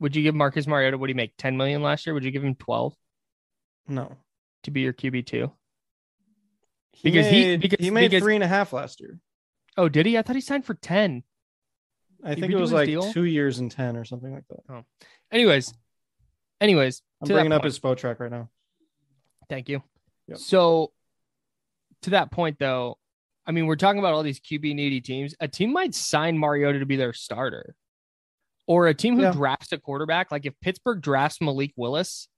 [0.00, 0.98] Would you give Marcus Mariota?
[0.98, 1.36] What did he make?
[1.38, 2.12] Ten million last year.
[2.14, 2.94] Would you give him twelve
[3.86, 4.16] No,
[4.64, 5.52] to be your QB two?
[6.92, 9.20] he Because he- made, because- he made because- three and a half last year.
[9.76, 10.18] Oh, did he?
[10.18, 11.22] I thought he signed for ten.
[12.24, 13.12] I Did think it was like deal?
[13.12, 14.60] two years and ten or something like that.
[14.68, 14.84] Oh.
[15.30, 15.72] Anyways,
[16.60, 18.50] anyways, I'm bringing up his Spotrac right now.
[19.48, 19.82] Thank you.
[20.30, 20.38] Yep.
[20.38, 20.92] So,
[22.02, 22.96] to that point, though,
[23.46, 25.34] I mean, we're talking about all these QB needy teams.
[25.40, 27.74] A team might sign Mariota to be their starter,
[28.66, 29.32] or a team who Yeah.
[29.32, 30.30] drafts a quarterback.
[30.30, 32.28] Like if Pittsburgh drafts Malik Willis,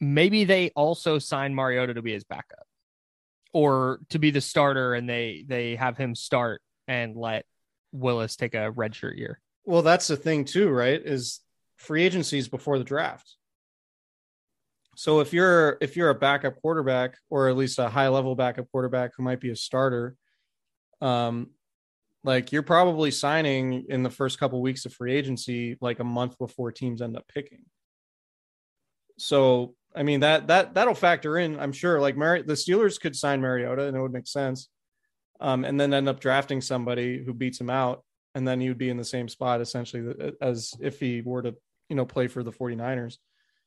[0.00, 2.66] maybe they also sign Mariota to be his backup,
[3.52, 7.44] or to be the starter, and they they have him start and let
[7.92, 9.40] Willis take a redshirt year.
[9.66, 11.00] Well, that's the thing too, right?
[11.00, 11.40] Is
[11.76, 13.36] free agencies before the draft.
[14.96, 18.70] So if you're if you're a backup quarterback or at least a high level backup
[18.70, 20.16] quarterback who might be a starter,
[21.00, 21.50] um,
[22.22, 26.38] like you're probably signing in the first couple weeks of free agency, like a month
[26.38, 27.62] before teams end up picking.
[29.18, 32.00] So I mean that that that'll factor in, I'm sure.
[32.00, 34.68] Like Mari- the Steelers could sign Mariota and it would make sense,
[35.40, 38.04] um, and then end up drafting somebody who beats him out
[38.34, 41.54] and then you'd be in the same spot essentially as if he were to
[41.88, 43.18] you know play for the 49ers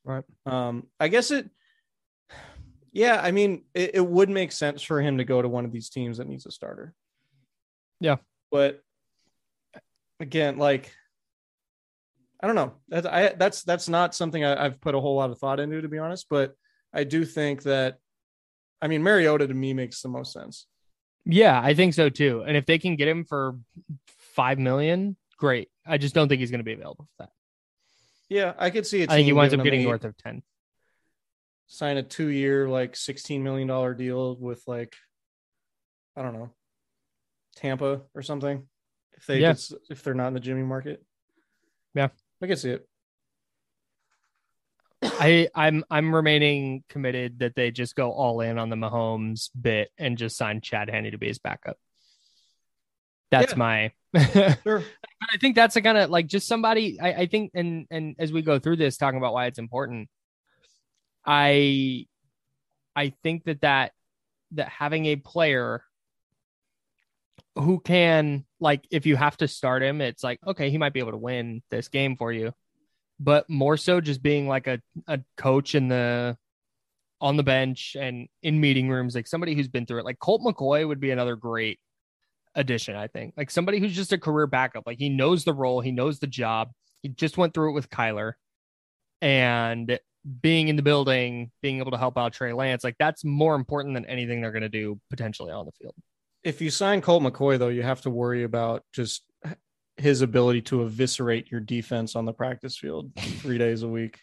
[0.04, 0.24] Right.
[0.46, 1.50] um i guess it
[2.92, 5.72] yeah i mean it, it would make sense for him to go to one of
[5.72, 6.94] these teams that needs a starter
[8.00, 8.16] Yeah.
[8.50, 8.80] but
[10.20, 10.92] again like
[12.42, 15.30] i don't know that's i that's that's not something I, i've put a whole lot
[15.30, 16.54] of thought into to be honest but
[16.94, 17.98] i do think that
[18.80, 20.66] i mean mariota to me makes the most sense
[21.26, 22.42] Yeah, I think so too.
[22.46, 23.58] And if they can get him for
[24.34, 25.68] five million, great.
[25.84, 27.30] I just don't think he's going to be available for that.
[28.28, 30.42] Yeah i could see it I think he winds up getting north of ten.
[31.66, 34.94] sign a two year like sixteen million dollar deal with like
[36.16, 36.50] I don't know
[37.56, 38.68] Tampa or something.
[39.14, 39.52] If they Yeah.
[39.52, 41.04] just, if they're not in the Jimmy market.
[41.94, 42.08] Yeah.
[42.40, 42.88] I can see it.
[45.02, 49.90] I I'm I'm remaining committed that they just go all in on the Mahomes bit
[49.98, 51.76] and just sign Chad Henne to be his backup.
[53.30, 53.58] That's Yeah.
[53.58, 53.92] my.
[54.12, 54.82] but Sure.
[55.32, 56.98] I think that's a kind of like just somebody.
[57.00, 60.08] I, I think and and as we go through this, talking about why it's important,
[61.26, 62.06] I
[62.96, 63.92] I think that that
[64.52, 65.82] that having a player
[67.56, 71.00] who can like if you have to start him, it's like okay, he might be
[71.00, 72.52] able to win this game for you,
[73.20, 76.36] but more so just being like a a coach in the
[77.20, 80.04] on the bench and in meeting rooms, like somebody who's been through it.
[80.04, 81.80] Like Colt McCoy would be another great
[82.54, 83.34] addition, I think.
[83.36, 84.84] Like somebody who's just a career backup.
[84.86, 86.70] Like he knows the role, he knows the job.
[87.02, 88.34] He just went through it with Kyler.
[89.20, 89.98] And
[90.42, 93.94] being in the building, being able to help out Trey Lance, like that's more important
[93.94, 95.94] than anything they're going to do potentially on the field.
[96.44, 99.24] If you sign Colt McCoy though, you have to worry about just
[99.96, 104.20] his ability to eviscerate your defense on the practice field three days a week.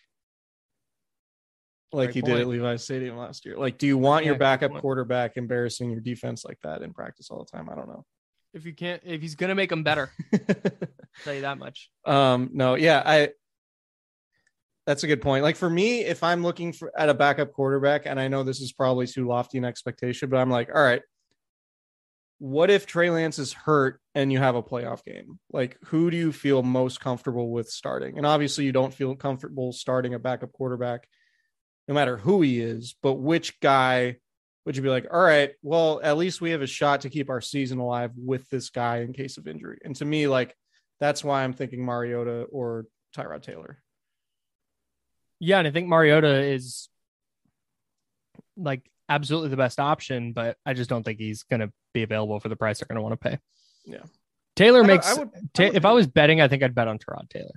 [1.92, 2.50] Like Great he did at point.
[2.50, 3.58] Levi Stadium last year.
[3.58, 7.30] Like, do you want Yeah, your backup quarterback embarrassing your defense like that in practice
[7.30, 7.70] all the time?
[7.70, 8.06] I don't know.
[8.56, 10.12] If you can't, if he's to make them better,
[11.24, 11.92] tell you that much.
[12.06, 13.30] Um, no, yeah, I
[14.88, 15.44] that's a good point.
[15.44, 18.62] Like for me, if I'm looking for at a backup quarterback, and I know this
[18.62, 21.02] is probably too lofty an expectation, but I'm like, all right,
[22.40, 25.38] what if Trey Lance is hurt and you have a playoff game?
[25.52, 28.18] Like, who do you feel most comfortable with starting?
[28.18, 31.10] And obviously, you don't feel comfortable starting a backup quarterback,
[31.90, 34.16] no matter who he is, but which guy
[34.66, 37.30] would you be like, all right, well, at least we have a shot to keep
[37.30, 39.78] our season alive with this guy in case of injury?
[39.86, 40.56] And to me, like,
[41.00, 43.82] that's why I'm thinking Mariota or Tyrod Taylor.
[45.40, 46.90] Yeah, and I think Mariota is
[48.58, 52.40] like absolutely the best option, but I just don't think he's going to be available
[52.40, 53.40] for the price they're going to want to pay.
[53.86, 54.04] Yeah.
[54.56, 55.12] Taylor I makes.
[55.12, 57.30] I would- Ta- I would if I was betting, I think I'd bet on Tyrod
[57.30, 57.54] Taylor.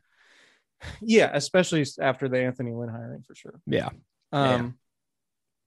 [1.00, 3.60] Yeah, especially after the Anthony Lynn hiring for sure.
[3.66, 3.88] Yeah.
[4.32, 4.78] Um,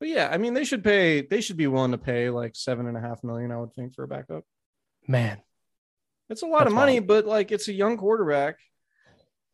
[0.01, 1.21] but yeah, I mean, they should pay.
[1.21, 3.51] They should be willing to pay like seven and a half million.
[3.51, 4.43] I would think for a backup.
[5.07, 5.37] Man.
[6.27, 7.07] It's a lot That's of money, wild.
[7.07, 8.57] but like it's a young quarterback,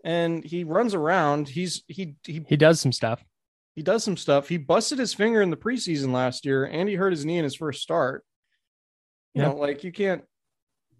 [0.05, 1.49] and he runs around.
[1.49, 3.25] He's he he He does some stuff.
[3.75, 4.47] he does some stuff.
[4.47, 7.43] He busted his finger in the preseason last year, and he hurt his knee in
[7.43, 8.23] his first start.
[9.33, 9.49] You Yeah.
[9.49, 10.23] know, like you can't.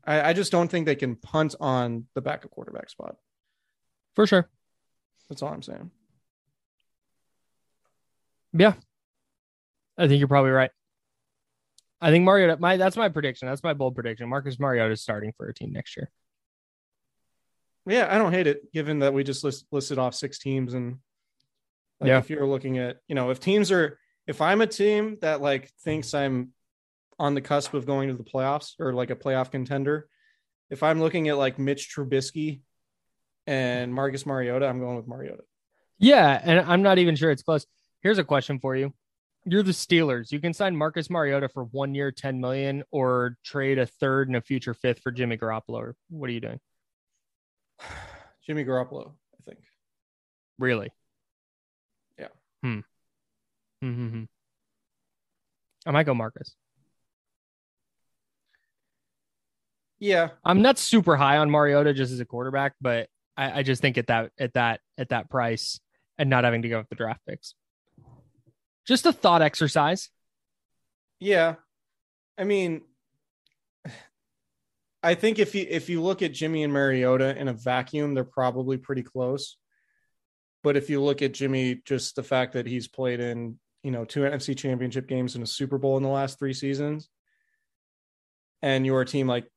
[0.06, 3.16] I, I just don't think they can punt on the backup quarterback spot.
[4.14, 4.50] For sure.
[5.30, 5.92] That's all I'm saying.
[8.52, 8.74] Yeah.
[9.98, 10.72] I think you're probably right.
[12.00, 13.48] I think Mariota, my that's my prediction.
[13.48, 14.30] That's my bold prediction.
[14.30, 16.12] Marcus Mariota is starting for a team next year.
[17.88, 20.98] Yeah, I don't hate it, given that we just list, listed off six teams, and
[22.00, 22.18] like Yeah.
[22.20, 25.72] if you're looking at, you know, if teams are if I'm a team that like
[25.84, 26.52] thinks I'm
[27.18, 30.08] on the cusp of going to the playoffs or like a playoff contender,
[30.70, 32.62] if I'm looking at like Mitch Trubisky
[33.48, 35.44] and Marcus Mariota, I'm going with Mariota.
[35.98, 37.66] Yeah, and I'm not even sure it's close.
[38.02, 38.94] Here's a question for you.
[39.50, 40.30] You're the Steelers.
[40.30, 44.36] You can sign Marcus Mariota for one year, 10 million, or trade a third and
[44.36, 45.94] a future fifth for Jimmy Garoppolo.
[46.10, 46.60] What are you doing?
[48.46, 49.60] Jimmy Garoppolo, I think.
[50.60, 50.90] Really?
[52.20, 52.28] Yeah.
[52.62, 52.80] Hmm.
[53.82, 54.24] Mm-hmm.
[55.86, 56.54] I might go Marcus.
[60.00, 60.32] Yeah.
[60.44, 63.08] I'm not super high on Mariota just as a quarterback, but
[63.38, 65.80] I, I just think at that at that at that price
[66.18, 67.54] and not having to go with the draft picks.
[68.88, 70.10] Just a thought exercise.
[71.20, 71.56] Yeah.
[72.38, 72.82] I mean,
[75.04, 78.24] I think if you if you look at Jimmy and Mariota in a vacuum, they're
[78.24, 79.58] probably pretty close.
[80.64, 84.06] But if you look at Jimmy, just the fact that he's played in, you know,
[84.06, 87.10] two NFC championship games and a Super Bowl in the last three seasons,
[88.62, 89.48] and you're a team like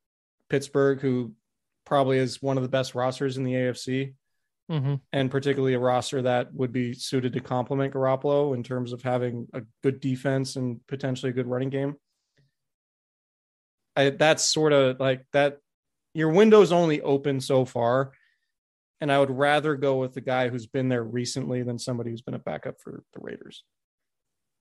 [0.49, 1.33] Pittsburgh, who
[1.85, 4.15] probably is one of the best rosters in the AFC,
[4.71, 4.95] Mm-hmm.
[5.13, 9.49] and particularly a roster that would be suited to complement Garoppolo in terms of having
[9.53, 11.97] a good defense and potentially a good running game.
[13.97, 15.59] I, that's sort of like that.
[16.15, 18.13] Your window's only open so far,
[19.01, 22.23] and I would rather go with the guy who's been there recently than somebody who's
[22.23, 23.65] been a backup for the Raiders.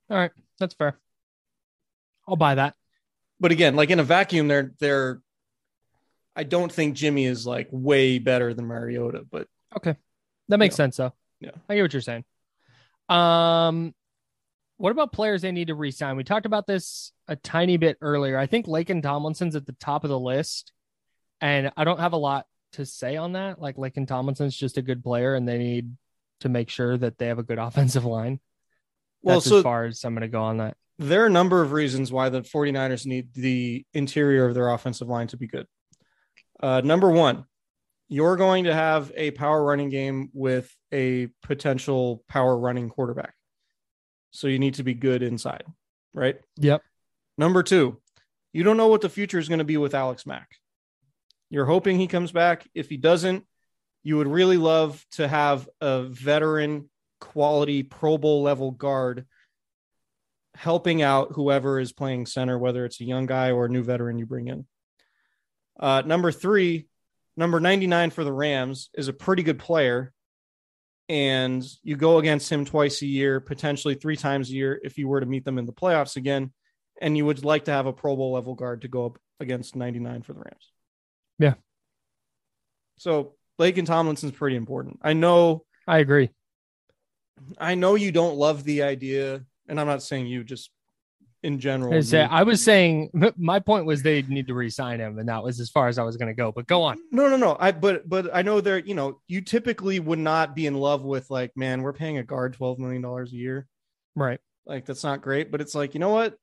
[0.10, 0.98] All right, that's fair.
[2.28, 2.74] I'll buy that.
[3.40, 5.22] But again, like in a vacuum, they're they're.
[6.36, 9.96] I don't think Jimmy is like way better than Mariota, but Okay.
[10.48, 10.78] That makes Yeah.
[10.78, 11.14] sense though.
[11.40, 11.52] Yeah.
[11.68, 12.24] I get what you're saying.
[13.08, 13.94] Um
[14.78, 16.16] what about players they need to resign?
[16.16, 18.38] We talked about this a tiny bit earlier.
[18.38, 20.72] I think Laken Tomlinson's at the top of the list.
[21.42, 23.60] And I don't have a lot to say on that.
[23.60, 25.96] Like Laken Tomlinson's just a good player and they need
[26.42, 28.40] to make sure that they have a good offensive line.
[29.22, 30.78] well, That's so as far as I'm gonna go on that.
[30.98, 35.10] there are a number of reasons why the 49ers need the interior of their offensive
[35.10, 35.66] line to be good.
[36.62, 37.44] Uh, number one,
[38.10, 43.34] you're going to have a power running game with a potential power running quarterback.
[44.32, 45.64] So you need to be good inside,
[46.14, 46.38] right?
[46.58, 46.82] Yep.
[47.38, 48.02] Number two,
[48.52, 50.50] you don't know what the future is going to be with Alex Mack.
[51.52, 52.68] You're hoping he comes back.
[52.74, 53.46] If he doesn't,
[54.04, 56.90] you would really love to have a veteran
[57.22, 59.26] quality Pro Bowl level guard
[60.56, 64.18] helping out whoever is playing center, whether it's a young guy or a new veteran
[64.18, 64.66] you bring in.
[65.80, 66.89] Uh, number three,
[67.40, 70.12] number 99 for the Rams is a pretty good player.
[71.08, 75.08] And you go against him twice a year, potentially three times a year if you
[75.08, 76.52] were to meet them in the playoffs again.
[77.02, 79.76] And you would like to have a Pro Bowl level guard to go up against
[79.76, 80.72] 99 for the Rams.
[81.40, 81.54] Yeah.
[82.98, 85.00] So Laken Tomlinson's pretty important.
[85.02, 86.30] I know I agree.
[87.58, 90.70] I know you don't love the idea, and I'm not saying you, just
[91.44, 91.94] in general.
[91.94, 95.44] I, say, I was saying my point was they need to resign him, and that
[95.44, 96.52] was as far as I was gonna go.
[96.52, 96.98] But go on.
[97.12, 97.58] no, no, no.
[97.60, 98.80] I but but I know there.
[98.80, 102.24] You know, you typically would not be in love with like, man, we're paying a
[102.24, 103.68] guard twelve million dollars a year.
[104.16, 104.40] Right.
[104.66, 106.36] Like that's not great, but it's like you know what?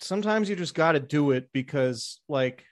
[0.00, 2.64] Sometimes you just got to do it because like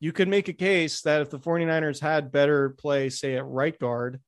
[0.00, 3.76] you could make a case that if the 49ers had better play, say at right
[3.78, 4.20] guard,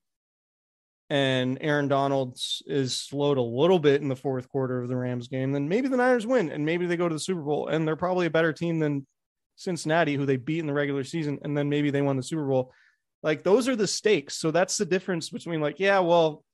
[1.11, 5.27] and Aaron Donald is slowed a little bit in the fourth quarter of the Rams
[5.27, 7.87] game, then maybe the Niners win and maybe they go to the Super Bowl and
[7.87, 9.05] they're probably a better team than
[9.57, 12.47] Cincinnati, who they beat in the regular season, and then maybe they won the Super
[12.47, 12.73] Bowl.
[13.25, 14.37] Like those are the stakes.
[14.37, 16.45] So that's the difference between like, yeah, well,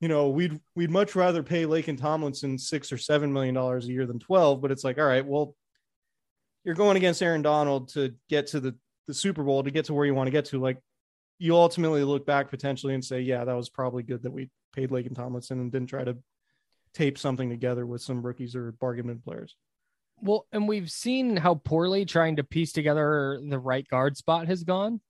[0.00, 3.92] you know, we'd we'd much rather pay Laken Tomlinson six or seven million dollars a
[3.92, 5.54] year than twelve, but it's like, all right, well,
[6.64, 8.74] you're going against Aaron Donald to get to the
[9.06, 10.60] the Super Bowl to get to where you want to get to.
[10.60, 10.78] Like
[11.38, 14.90] you ultimately look back potentially and say, yeah, that was probably good that we paid
[14.90, 16.16] Laken Tomlinson and didn't try to
[16.94, 19.56] tape something together with some rookies or bargain bin players.
[20.20, 24.64] Well, and we've seen how poorly trying to piece together the right guard spot has
[24.64, 25.00] gone.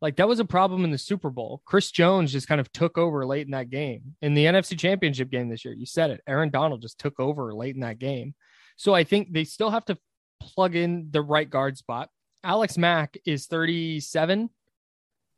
[0.00, 1.62] Like that was a problem in the Super Bowl.
[1.64, 4.16] Chris Jones just kind of took over late in that game.
[4.20, 6.20] In the NFC Championship game this year, you said it.
[6.26, 8.34] Aaron Donald just took over late in that game.
[8.76, 9.96] So I think they still have to
[10.40, 12.10] plug in the right guard spot.
[12.42, 14.50] Alex Mack is 37,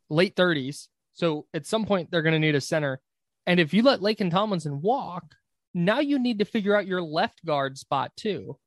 [0.09, 0.87] late 30s.
[1.13, 2.99] So at some point they're going to need a center.
[3.45, 5.35] And if you let Laken Tomlinson walk,
[5.73, 8.57] now you need to figure out your left guard spot too.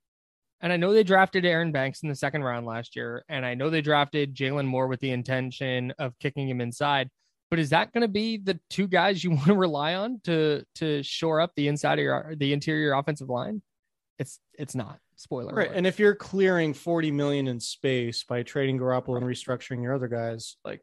[0.61, 3.55] And I know they drafted Aaron Banks in the second round last year, and I
[3.55, 7.09] know they drafted Jaylon Moore with the intention of kicking him inside.
[7.51, 10.65] But is that going to be the two guys you want to rely on to
[10.77, 13.63] to shore up the inside of your the interior offensive line?
[14.19, 14.99] It's it's not.
[15.17, 15.53] Spoiler.
[15.55, 15.67] Right.
[15.67, 15.77] alert.
[15.77, 20.09] And if you're clearing 40 million in space by trading Garoppolo and restructuring your other
[20.09, 20.81] guys, like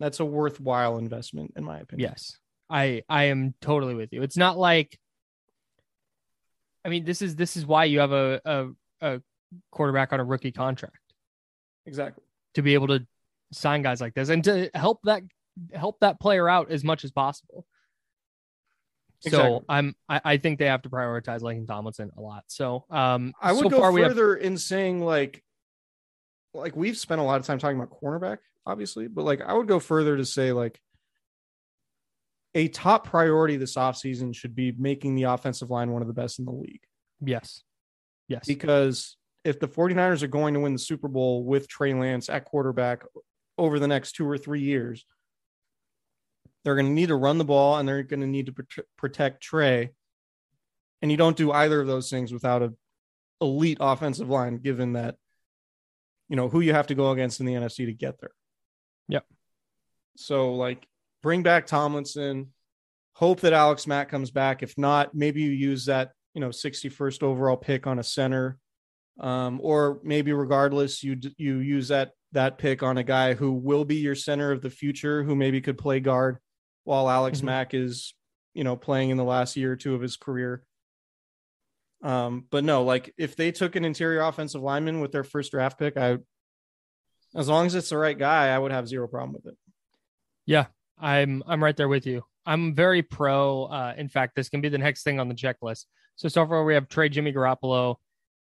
[0.00, 2.10] that's a worthwhile investment, in my opinion.
[2.10, 2.38] Yes.
[2.70, 4.22] I I am totally with you.
[4.22, 4.98] It's not like
[6.84, 8.66] I mean, this is this is why you have a a,
[9.00, 9.22] a
[9.70, 10.98] quarterback on a rookie contract
[11.86, 12.24] Exactly.
[12.54, 13.06] to be able to
[13.52, 15.22] sign guys like this and to help that
[15.72, 17.66] help that player out as much as possible.
[19.24, 19.58] Exactly.
[19.58, 22.44] So I'm I, I think they have to prioritize Laken Tomlinson a lot.
[22.48, 25.42] So um I would so go we have further in saying like,
[26.52, 29.68] like we've spent a lot of time talking about cornerback, obviously, but like I would
[29.68, 30.80] go further to say like
[32.54, 36.38] a top priority this offseason should be making the offensive line one of the best
[36.38, 36.82] in the league.
[37.24, 37.62] yes.
[38.28, 38.46] Yes.
[38.46, 42.46] Because if the 49ers are going to win the Super Bowl with Trey Lance at
[42.46, 43.02] quarterback
[43.58, 45.04] over the next two or three years,
[46.64, 49.42] they're going to need to run the ball and they're going to need to protect
[49.42, 49.90] Trey.
[51.02, 52.72] And you don't do either of those things without a
[53.40, 55.16] elite offensive line, given that
[56.28, 58.30] you know who you have to go against in the NFC to get there.
[59.08, 59.24] Yep.
[60.16, 60.86] So like
[61.22, 62.52] bring back Tomlinson,
[63.14, 64.62] hope that Alex Mack comes back.
[64.62, 68.58] If not, maybe you use that, you know, 61st overall pick on a center.
[69.20, 73.84] Um, or maybe regardless, you you use that that pick on a guy who will
[73.84, 76.38] be your center of the future, who maybe could play guard
[76.82, 77.44] while Alex Mhm.
[77.44, 78.12] Mack is,
[78.54, 80.64] you know, playing in the last year or two of his career.
[82.02, 85.78] Um, but no, like if they took an interior offensive lineman with their first draft
[85.78, 86.18] pick, I,
[87.34, 89.58] as long as it's the right guy, I would have zero problem with it.
[90.46, 90.66] Yeah,
[90.98, 92.24] I'm I'm right there with you.
[92.46, 93.64] I'm very pro.
[93.64, 95.86] Uh, in fact, this can be the next thing on the checklist.
[96.16, 97.96] So so far we have trade Jimmy Garoppolo,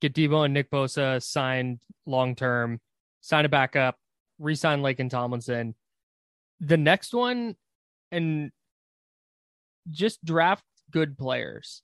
[0.02, 2.80] get Deebo and Nick Bosa signed long term,
[3.22, 3.98] sign a backup,
[4.40, 5.76] re-sign and Tomlinson.
[6.60, 7.56] The next one,
[8.12, 8.52] and
[9.90, 11.82] just draft good players.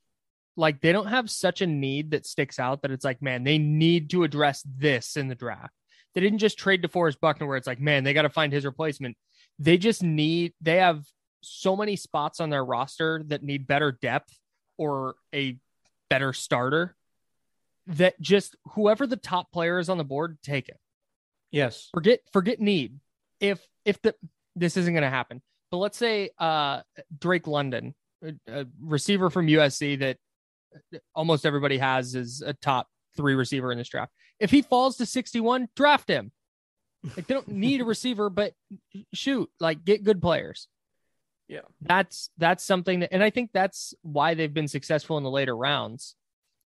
[0.58, 3.58] Like they don't have such a need that sticks out that it's like, man, they
[3.58, 5.74] need to address this in the draft.
[6.14, 8.66] They didn't just trade DeForest Buckner where it's like, man, they got to find his
[8.66, 9.18] replacement.
[9.59, 11.03] They just need they have
[11.41, 14.38] so many spots on their roster that need better depth
[14.78, 15.57] or a
[16.09, 16.95] better starter
[17.88, 20.78] that just whoever the top player is on the board take it.
[21.51, 21.89] Yes.
[21.93, 22.99] forget forget need.
[23.39, 24.16] If if the
[24.55, 25.41] this isn't going to happen
[25.72, 26.82] but let's say uh
[27.18, 30.18] drake london a, a receiver from usc that
[31.16, 35.05] almost everybody has is a top three receiver in this draft if he falls to
[35.05, 36.32] 61 draft him
[37.16, 38.53] like they don't need a receiver but
[39.14, 40.68] shoot like get good players
[41.47, 41.62] Yeah.
[41.82, 45.55] that's that's something that and i think that's why they've been successful in the later
[45.55, 46.16] rounds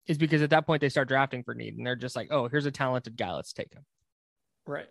[0.06, 2.48] is because at that point they start drafting for need and they're just like oh
[2.48, 3.84] here's a talented guy let's take him
[4.66, 4.88] Right.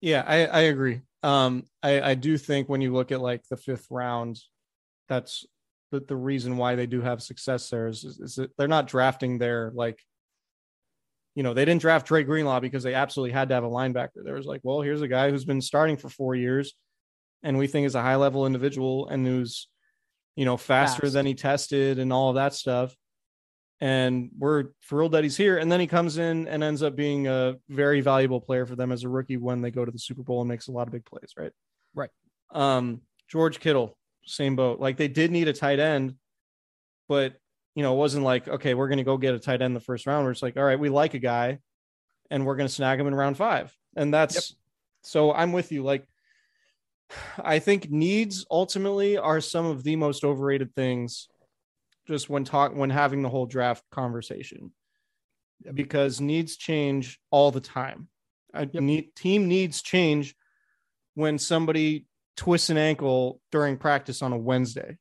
[0.00, 1.00] Yeah, I, I agree.
[1.24, 4.38] Um, I, I do think when you look at like the fifth round,
[5.08, 5.44] that's
[5.90, 8.86] the, the reason why they do have success there is, is, is that they're not
[8.86, 9.98] drafting their like,
[11.34, 14.24] you know, they didn't draft Dre Greenlaw because they absolutely had to have a linebacker.
[14.24, 16.74] There was like, well, here's a guy who's been starting for four years
[17.42, 19.68] and we think is a high level individual and who's,
[20.36, 21.14] you know, faster Fast.
[21.14, 22.94] than he tested and all of that stuff.
[23.80, 25.56] And we're thrilled that he's here.
[25.56, 28.92] And then he comes in and ends up being a very valuable player for them
[28.92, 30.92] as a rookie when they go to the Super Bowl and makes a lot of
[30.92, 31.52] big plays, right?
[31.94, 32.10] Right.
[32.52, 34.80] Um, George Kittle, same boat.
[34.80, 36.16] Like they did need a tight end,
[37.08, 37.36] but
[37.74, 40.06] you know, it wasn't like, okay, we're gonna go get a tight end the first
[40.06, 40.24] round.
[40.24, 41.58] We're just like, all right, we like a guy
[42.30, 43.74] and we're gonna snag him in round five.
[43.96, 44.54] And that's
[45.02, 45.82] so I'm with you.
[45.82, 46.06] Like
[47.42, 51.28] I think needs ultimately are some of the most overrated things
[52.06, 54.72] just when talk when having the whole draft conversation
[55.74, 58.08] because needs change all the time.
[58.54, 60.34] A need, team needs change
[61.14, 62.06] when somebody
[62.36, 64.96] twists an ankle during practice on a Wednesday.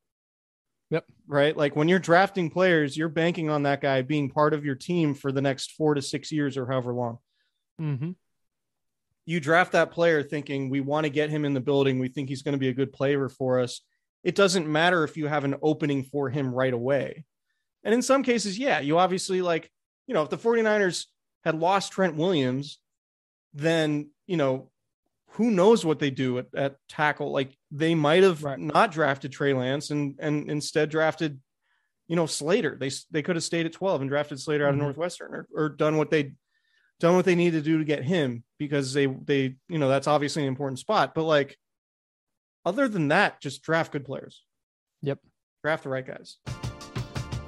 [1.31, 1.55] Right.
[1.55, 5.13] Like when you're drafting players, you're banking on that guy being part of your team
[5.13, 7.19] for the next four to six years or however long
[7.79, 8.11] mm-hmm.
[9.25, 11.99] you draft that player thinking we want to get him in the building.
[11.99, 13.81] We think he's going to be a good player for us.
[14.23, 17.23] It doesn't matter if you have an opening for him right away.
[17.83, 19.71] And in some cases, yeah, you obviously like,
[20.07, 21.05] you know, if the 49ers
[21.45, 22.79] had lost Trent Williams,
[23.53, 24.69] then, you know,
[25.33, 27.31] who knows what they do at, at tackle?
[27.31, 28.59] Like they might have Right.
[28.59, 31.39] not drafted Trey Lance and and instead drafted,
[32.07, 32.77] you know, Slater.
[32.79, 34.83] They they could have stayed at 12 and drafted Slater out of Mhm.
[34.83, 36.33] Northwestern or, or done what they
[36.99, 40.07] done what they need to do to get him because they they you know that's
[40.07, 41.13] obviously an important spot.
[41.15, 41.57] But like
[42.65, 44.43] other than that, just draft good players.
[45.01, 45.19] Yep.
[45.63, 46.37] Draft the right guys.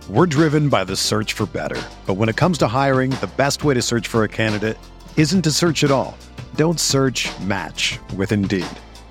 [0.10, 1.82] We're driven by the search for better.
[2.06, 4.78] But when it comes to hiring, the best way to search for a candidate
[5.16, 6.18] isn't to search at all.
[6.56, 8.66] Don't search match with Indeed.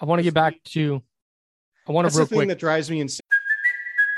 [0.00, 1.02] I want to get back to.
[1.88, 2.48] I want That's to the real thing quick.
[2.48, 3.20] that drives me insane.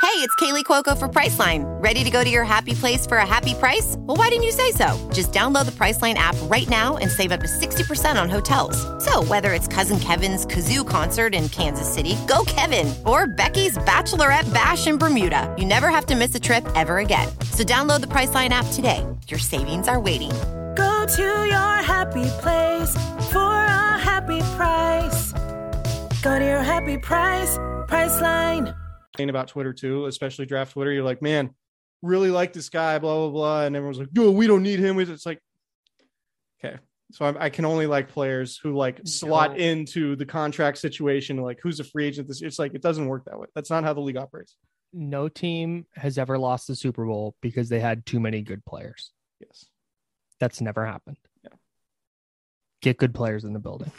[0.02, 1.62] Hey, it's Kaley Cuoco for Priceline.
[1.82, 3.94] Ready to go to your happy place for a happy price?
[4.00, 5.10] Well, why didn't you say so?
[5.12, 8.76] Just download the Priceline app right now and save up to 60% on hotels.
[9.04, 14.52] So, whether it's Cousin Kevin's Kazoo concert in Kansas City, go Kevin, or Becky's Bachelorette
[14.52, 17.28] Bash in Bermuda, you never have to miss a trip ever again.
[17.52, 19.06] So, download the Priceline app today.
[19.28, 20.30] Your savings are waiting.
[20.76, 22.90] Go to your happy place
[23.30, 25.32] for a happy price.
[26.22, 27.58] Go to your happy price,
[27.88, 28.76] Priceline.
[29.18, 30.92] about Twitter too, especially draft Twitter.
[30.92, 31.50] You're like, man,
[32.00, 35.00] really like this guy, blah blah blah, and everyone's like, no, we don't need him.
[35.00, 35.40] It's like,
[36.64, 36.76] okay,
[37.10, 39.56] so I, I can only like players who like slot No.
[39.56, 41.38] into the contract situation.
[41.38, 42.28] Like, who's a free agent?
[42.28, 43.48] This it's like it doesn't work that way.
[43.56, 44.56] That's not how the league operates.
[44.92, 49.10] no team has ever lost the Super Bowl because they had too many good players.
[49.40, 49.66] Yes,
[50.38, 51.16] That's never happened.
[51.42, 51.50] Yeah.
[52.80, 53.90] Get good players in the building.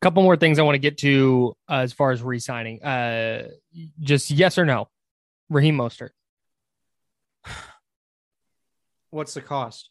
[0.00, 2.82] Couple more things I want to get to uh, as far as re-signing.
[2.82, 3.48] Uh,
[4.00, 4.88] just yes or no,
[5.50, 6.10] Raheem Mostert.
[9.10, 9.90] what's the cost?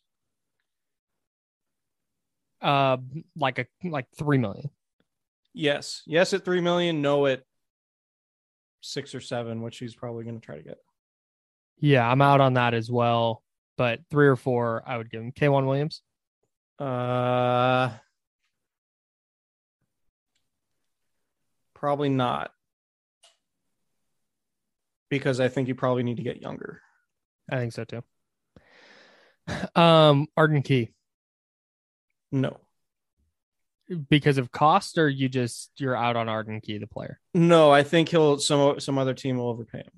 [2.62, 2.98] Uh,
[3.36, 4.70] like a like three million.
[5.54, 7.02] Yes, yes at three million.
[7.02, 7.44] No at
[8.82, 10.78] six or seven, which he's probably going to try to get.
[11.80, 13.44] Yeah, I'm out on that as well.
[13.78, 15.32] But three or four, I would give him.
[15.32, 16.02] K'Waun Williams.
[16.78, 17.92] Uh,
[21.80, 22.52] probably not,
[25.10, 26.82] because I think you probably need to get younger.
[27.50, 28.04] I think so too.
[29.76, 30.90] Um, Arden Key
[32.32, 32.58] No,
[34.10, 37.20] because of cost, or you just you're out on Arden Key, the player.
[37.34, 39.92] no, I think he'll some some other team will overpay him.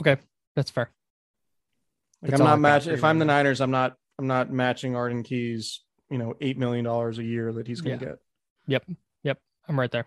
[0.00, 0.16] Okay,
[0.56, 0.90] that's fair.
[2.20, 2.92] Like That's I'm not matching.
[2.92, 3.96] If I'm the Niners, I'm not.
[4.18, 5.80] I'm not matching Arden Key's.
[6.10, 8.10] You know, eight million dollars a year that he's going to Yeah.
[8.10, 8.18] get.
[8.66, 10.04] Yep, yep, I'm right there.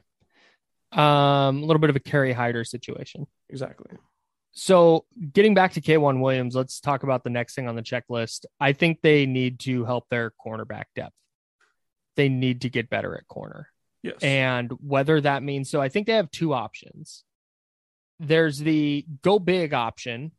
[0.95, 3.27] Um, a little bit of a Kerry Hyder situation.
[3.49, 3.91] Exactly.
[4.53, 8.45] So, getting back to K'Waun Williams, let's talk about the next thing on the checklist.
[8.57, 11.15] I think they need to help their cornerback depth.
[12.15, 13.67] They need to get better at corner.
[14.01, 14.15] Yes.
[14.21, 17.25] And whether that means so, I think they have two options.
[18.21, 20.31] There's the go big option,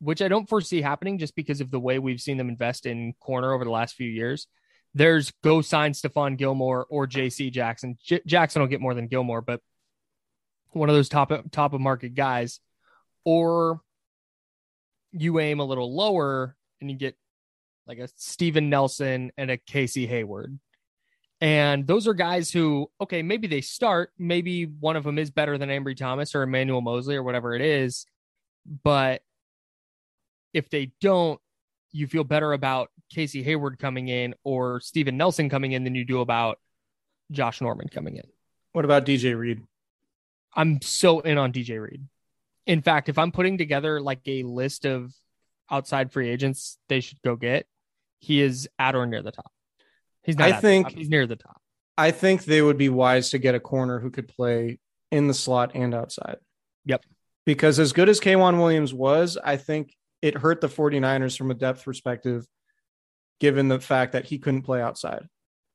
[0.00, 3.12] which I don't foresee happening just because of the way we've seen them invest in
[3.20, 4.46] corner over the last few years.
[4.94, 7.98] There's go sign Stephon Gilmore or JC Jackson.
[8.02, 9.60] J- Jackson will get more than Gilmore, but
[10.72, 12.60] one of those top top of market guys.
[13.24, 13.80] Or
[15.12, 17.16] you aim a little lower and you get
[17.86, 20.58] like a Steven Nelson and a Casey Hayward.
[21.40, 25.58] And those are guys who, okay, maybe they start, maybe one of them is better
[25.58, 28.06] than Ambry Thomas or Emmanuel Moseley or whatever it is.
[28.84, 29.22] But
[30.54, 31.40] if they don't,
[31.90, 36.04] you feel better about Casey Hayward coming in or Steven Nelson coming in than you
[36.04, 36.58] do about
[37.30, 38.24] Josh Norman coming in.
[38.72, 39.62] what about DJ Reed?
[40.54, 42.02] I'm so in on DJ Reed.
[42.66, 45.12] In fact, if I'm putting together like a list of
[45.70, 47.66] outside free agents they should go get,
[48.20, 49.52] he is at or near the top.
[50.22, 50.52] He's not.
[50.52, 51.60] I think- he's near the top.
[51.98, 54.78] I think they would be wise to get a corner who could play
[55.10, 56.38] in the slot and outside.
[56.86, 57.04] Yep.
[57.44, 61.54] Because as good as K'Waun Williams was, I think it hurt the 49ers from a
[61.54, 62.46] depth perspective,
[63.40, 65.26] given the fact that he couldn't play outside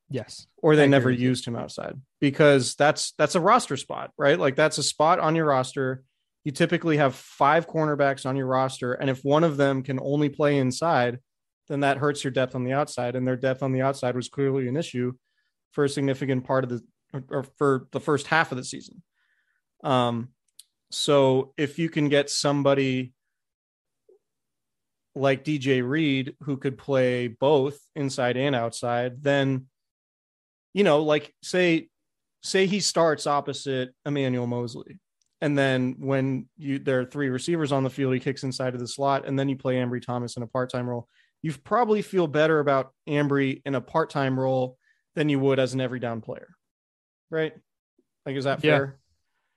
[0.10, 0.48] Yes.
[0.62, 4.40] or they never used him outside because that's that's a roster spot, right?
[4.40, 6.04] Like that's a spot on your roster.
[6.44, 10.30] You typically have five cornerbacks on your roster, and if one of them can only
[10.30, 11.20] play inside,
[11.68, 13.16] then that hurts your depth on the outside.
[13.16, 15.14] And their depth on the outside was clearly an issue
[15.72, 16.82] for a significant part of the
[17.14, 19.04] or, or for the first half of the season.
[19.84, 20.30] Um,
[20.90, 23.14] so if you can get somebody
[25.16, 29.68] like DJ Reed who could play both inside and outside, then
[30.74, 31.90] you know, like say
[32.44, 35.00] say he starts opposite Emmanuel Moseley.
[35.42, 38.80] And then when you there are three receivers on the field, he kicks inside of
[38.80, 41.08] the slot, and then you play Ambry Thomas in a part-time role.
[41.44, 44.78] You probably feel better about Ambry in a part-time role
[45.16, 46.50] than you would as an every down player.
[47.30, 47.54] Right.
[48.26, 48.78] Like, is that Yeah.
[48.78, 49.00] fair?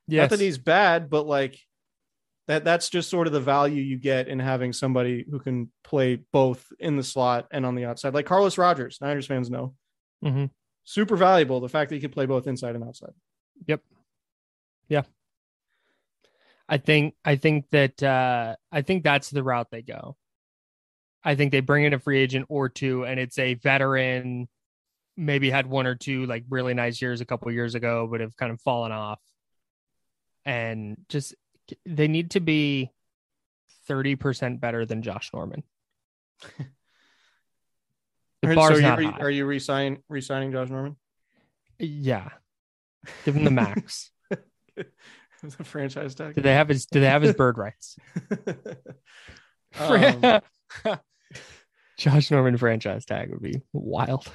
[0.07, 0.31] Yes.
[0.31, 1.59] Not that he's bad, but like
[2.47, 6.17] that that's just sort of the value you get in having somebody who can play
[6.33, 8.13] both in the slot and on the outside.
[8.13, 9.75] Like Carlos Rogers, Niners fans know.
[10.25, 10.51] Mhm.
[10.85, 13.13] Super valuable the fact that he can play both inside and outside.
[13.67, 13.83] Yep.
[14.89, 15.03] Yeah.
[16.69, 20.17] I think I think that uh I think that's the route they go.
[21.23, 24.49] I think they bring in a free agent or two and it's a veteran
[25.17, 28.37] maybe had one or two like really nice years a couple years ago but have
[28.37, 29.21] kind of fallen off.
[30.45, 31.35] And just
[31.85, 32.91] they need to be
[33.89, 35.63] 30% better than Josh Norman.
[38.43, 39.21] the Are- bar's so not you re- high.
[39.21, 40.97] are you re-signing re-signing Josh Norman?
[41.79, 42.29] Yeah.
[43.25, 44.11] Give him the max.
[44.77, 46.35] the franchise tag.
[46.35, 47.97] do they have his do they have his bird rights?
[49.79, 50.41] Um,
[51.97, 54.27] Josh Norman franchise tag would be wild.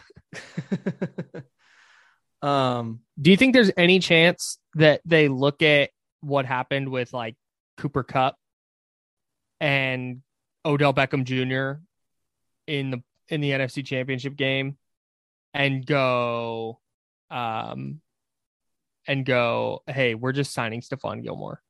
[2.41, 5.89] um Do you think there's any chance that they look at
[6.21, 7.35] what happened with like
[7.77, 8.37] Cooper Kupp
[9.59, 10.21] and
[10.63, 11.81] Odell Beckham Jr.
[12.67, 14.77] in the in the NFC Championship game
[15.53, 16.79] and go
[17.31, 18.01] um
[19.07, 21.61] and go, hey, we're just signing Stephon Gilmore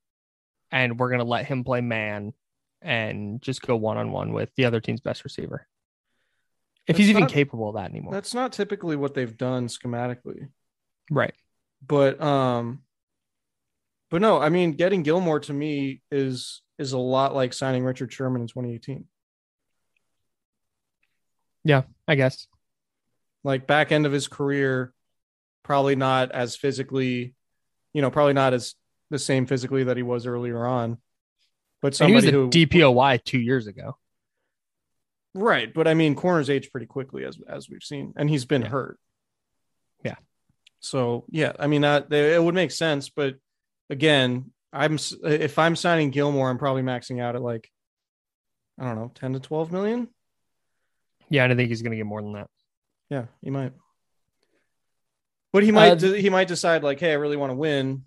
[0.71, 2.33] and we're gonna let him play man
[2.81, 5.67] and just go one on one with the other team's best receiver.
[6.87, 8.13] If he's even not- capable of that anymore.
[8.13, 10.49] that's not typically what they've done schematically.
[11.11, 11.33] Right.
[11.85, 12.81] but um
[14.09, 18.11] but no i mean getting gilmore to me is is a lot like signing richard
[18.11, 19.05] sherman in 2018
[22.07, 22.47] I guess.
[23.43, 24.93] like back end of his career
[25.63, 27.33] probably not as physically
[27.93, 28.75] you know probably not as
[29.09, 30.97] the same physically that he was earlier on
[31.81, 33.97] but And he was somebody a who DPOY two years ago.
[35.33, 38.61] right but i mean corners age pretty quickly as as we've seen and he's been
[38.63, 38.67] Yeah.
[38.69, 38.99] hurt
[40.03, 40.15] Yeah.
[40.79, 43.35] so yeah i mean that they, it would make sense but
[43.89, 47.69] again i'm if i'm signing gilmore i'm probably maxing out at like
[48.79, 50.07] i don't know 10 to 12 million
[51.35, 52.49] Yeah, I don't think he's going to get more than that.
[53.09, 53.73] yeah he might
[55.51, 58.03] but he might Uh, he might decide like hey i really want to win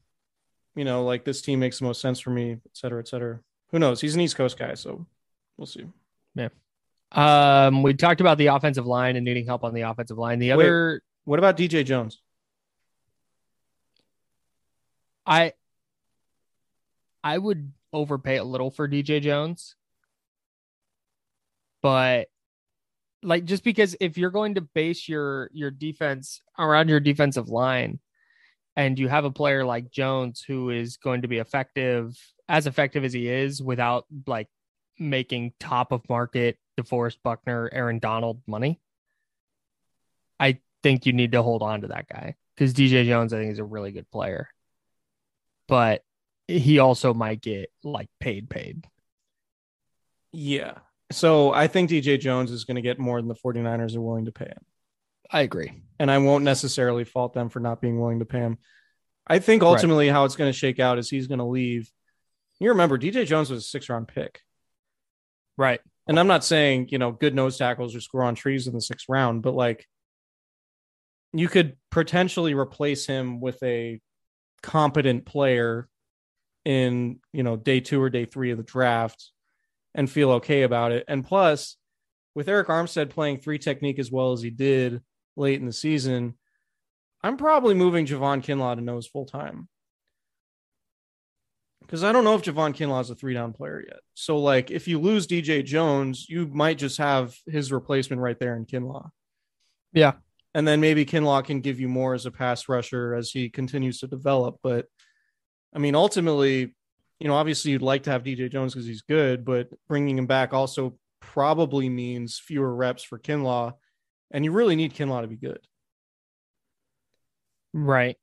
[0.74, 3.40] you know like this team makes the most sense for me et cetera et cetera
[3.70, 5.06] who knows he's an east coast guy so
[5.56, 5.84] we'll see
[6.34, 6.48] Yeah.
[7.12, 10.38] Um, we talked about the offensive line and needing help on the offensive line.
[10.38, 10.64] The Wait.
[10.66, 12.20] other, what about dj jones
[15.26, 15.52] I,
[17.22, 19.74] I would overpay a little for DJ Jones,
[21.82, 22.28] but
[23.22, 27.98] like just because if you're going to base your your defense around your defensive line,
[28.76, 32.16] and you have a player like Jones who is going to be effective
[32.48, 34.48] as effective as he is without like
[34.98, 38.80] making top of market DeForest Buckner, Aaron Donald money,
[40.38, 43.52] I think you need to hold on to that guy because DJ Jones, I think,
[43.52, 44.48] is a really good player,
[45.66, 46.04] but
[46.46, 48.86] he also might get like paid, paid.
[50.32, 50.74] Yeah.
[51.10, 54.26] So I think DJ Jones is going to get more than the 49ers are willing
[54.26, 54.64] to pay him.
[55.30, 55.72] I agree.
[55.98, 58.58] And I won't necessarily fault them for not being willing to pay him.
[59.26, 61.90] I think ultimately how it's going to shake out is he's going to leave.
[62.60, 64.40] You remember DJ Jones was a six round pick.
[65.56, 65.80] Right.
[66.06, 68.80] And I'm not saying, you know, good nose tackles or score on trees in the
[68.80, 69.86] sixth round, but like
[71.32, 74.00] you could potentially replace him with a
[74.62, 75.88] competent player
[76.64, 79.30] in, you know, day two or day three of the draft
[79.94, 81.04] and feel okay about it.
[81.08, 81.76] And plus,
[82.34, 85.02] with Arik Armstead playing three technique as well as he did
[85.36, 86.34] late in the season,
[87.22, 89.68] I'm probably moving Javon Kinlaw to nose full time.
[91.80, 94.00] Because I don't know if Javon Kinlaw is a three down player yet.
[94.14, 98.56] So, like, if you lose DJ Jones, you might just have his replacement right there
[98.56, 99.08] in Kinlaw.
[99.92, 100.12] Yeah.
[100.54, 104.00] And then maybe Kinlaw can give you more as a pass rusher as he continues
[104.00, 104.58] to develop.
[104.62, 104.86] But
[105.74, 106.74] I mean, ultimately,
[107.18, 110.26] you know, obviously you'd like to have DJ Jones because he's good, but bringing him
[110.26, 113.72] back also probably means fewer reps for Kinlaw.
[114.30, 115.60] And you really need Kinlaw to be good.
[117.72, 118.16] Right.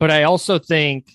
[0.00, 1.10] But I also think,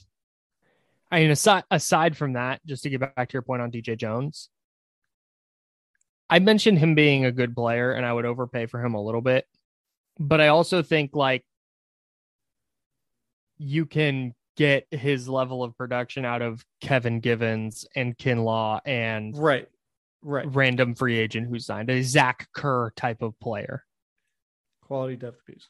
[1.12, 3.98] I mean, aside aside from that, just to get back to your point on DJ
[3.98, 4.50] Jones,
[6.30, 9.22] I mentioned him being a good player, and I would overpay for him a little
[9.22, 9.46] bit.
[10.20, 11.44] But I also think like
[13.58, 19.70] you can get his level of production out of Kevin Givens and Kinlaw and Right.
[20.22, 20.46] Right.
[20.54, 23.86] random free agent who signed a Zach Kerr type of player.
[24.82, 25.66] Quality depth piece.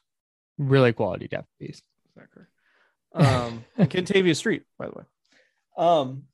[0.58, 1.80] Really quality depth piece.
[2.16, 2.42] Exactly.
[3.14, 5.04] Um, and Kentavius Street, by the way.
[5.76, 6.24] Um,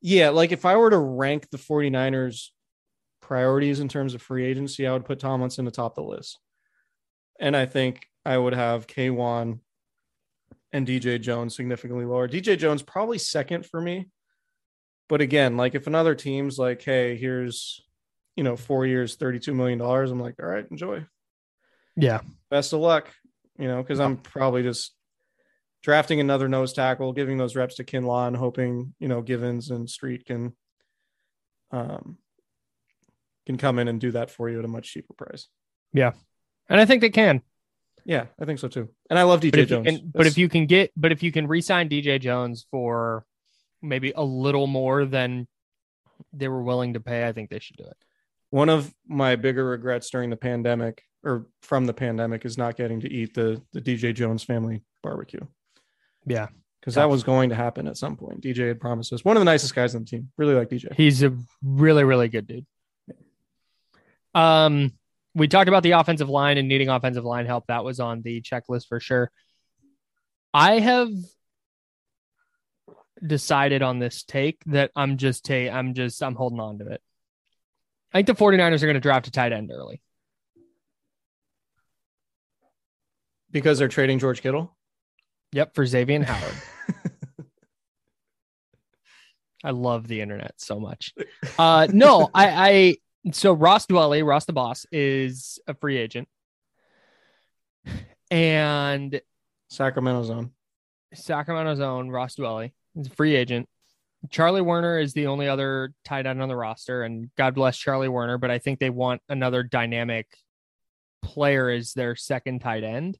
[0.00, 2.50] yeah, like if I were to rank the 49ers
[3.20, 6.38] priorities in terms of free agency, I would put Tomlinson atop the list.
[7.40, 9.58] And I think I would have K'Waun
[10.72, 12.28] and DJ Jones significantly lower.
[12.28, 14.08] DJ Jones probably second for me.
[15.08, 17.82] But again, like if another team's like, hey, here's
[18.36, 21.04] you know, four years, $32 million, I'm like, all right, enjoy.
[21.96, 22.20] Yeah.
[22.50, 23.10] Best of luck.
[23.58, 24.94] You know, because I'm probably just
[25.82, 29.88] drafting another nose tackle, giving those reps to Kinlaw and hoping, you know, Givens and
[29.88, 30.54] Street can
[31.70, 32.18] um
[33.46, 35.48] can come in and do that for you at a much cheaper price.
[35.92, 36.12] Yeah.
[36.68, 37.42] And I think they can.
[38.04, 38.88] Yeah, I think so too.
[39.10, 39.86] And I love DJ But Jones.
[39.86, 43.24] can, but if you can get, but if you can re-sign DJ Jones for
[43.80, 45.46] maybe a little more than
[46.32, 47.96] they were willing to pay, I think they should do it.
[48.50, 53.00] one of my bigger regrets during the pandemic or from the pandemic is not getting
[53.00, 55.40] to eat the the DJ Jones family barbecue.
[56.26, 56.48] Yeah.
[56.80, 58.40] Because that was going to happen at some point.
[58.40, 59.24] DJ had promised us.
[59.24, 60.30] One of the nicest guys on the team.
[60.36, 60.92] Really like DJ.
[60.94, 62.66] He's a really, really good dude.
[64.34, 64.92] Um,
[65.34, 67.66] we talked about the offensive line and needing offensive line help.
[67.68, 69.30] That was on the checklist for sure.
[70.52, 71.10] I have
[73.24, 77.00] decided on this take that I'm just ta- I'm just I'm holding on to it.
[78.12, 80.02] I think the 49ers are going to draft a tight end early.
[83.50, 84.76] Because they're trading George Kittle.
[85.52, 86.54] Yep, for Xavier Howard.
[89.64, 91.14] I love the internet so much.
[91.58, 92.96] Uh no, I I
[93.30, 96.28] so Ross Dwelley, Ross the boss, is a free agent.
[98.30, 99.20] And
[99.68, 100.50] Sacramento zone.
[101.14, 103.68] Sacramento's own Ross Dwelley is a free agent.
[104.30, 108.08] Charlie Woerner is the only other tight end on the roster, and God bless Charlie
[108.08, 110.26] Woerner, but I think they want another dynamic
[111.22, 113.18] player as their second tight end.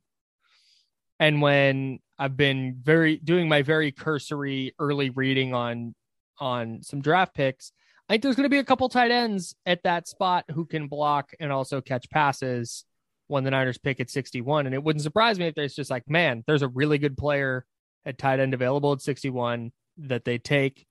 [1.18, 5.94] And when I've been very doing my very cursory early reading on
[6.38, 7.72] on some draft picks,
[8.12, 11.32] Think there's going to be a couple tight ends at that spot who can block
[11.40, 12.84] and also catch passes
[13.28, 14.66] when the Niners pick at 61.
[14.66, 17.64] And it wouldn't surprise me if there's just like, man, there's a really good player
[18.04, 20.86] at tight end available at 61 that they take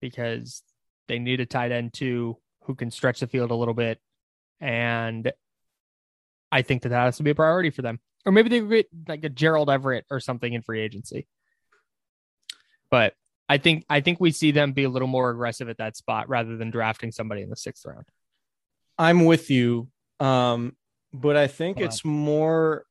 [0.00, 0.62] because
[1.08, 3.98] they need a tight end too who can stretch the field a little bit.
[4.60, 5.32] And
[6.52, 7.98] I think that that has to be a priority for them.
[8.24, 11.26] Or maybe they get like a Gerald Everett or something in free agency.
[12.92, 13.14] But
[13.50, 16.28] I think I think we see them be a little more aggressive at that spot
[16.28, 18.04] rather than drafting somebody in the sixth round.
[18.96, 19.88] I'm with you.
[20.20, 20.76] Um,
[21.12, 22.84] but I think it's more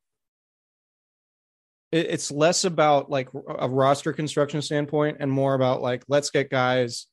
[1.93, 6.49] it- it's less about like a roster construction standpoint and more about like let's get
[6.49, 7.07] guys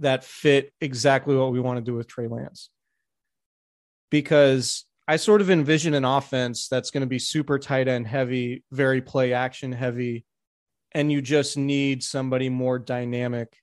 [0.00, 2.68] that fit exactly what we want to do with Trey Lance.
[4.10, 8.64] Because I sort of envision an offense that's going to be super tight end heavy,
[8.70, 10.26] very play action heavy,
[10.94, 13.56] and you just need somebody more dynamic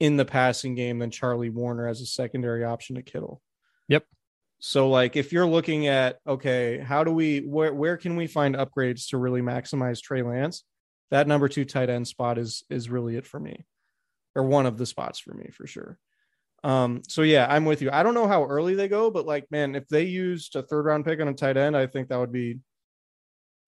[0.00, 3.42] in the passing game than Charlie Woerner as a secondary option to Kittle.
[3.88, 4.04] Yep.
[4.60, 8.54] So like if you're looking at okay, how do we where where can we find
[8.54, 10.64] upgrades to really maximize Trey Lance?
[11.10, 13.64] That number 2 tight end spot is is really it for me.
[14.34, 15.98] Or one of the spots for me for sure.
[16.62, 17.90] Um so yeah, I'm with you.
[17.90, 20.84] I don't know how early they go, but like man, if they used a third
[20.84, 22.58] round pick on a tight end, I think that would be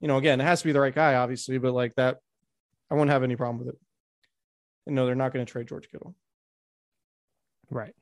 [0.00, 2.18] you know, again, it has to be the right guy obviously, but like that
[2.90, 3.80] I won't have any problem with it.
[4.86, 6.14] And no, they're not going to trade George Kittle.
[7.70, 7.94] Right.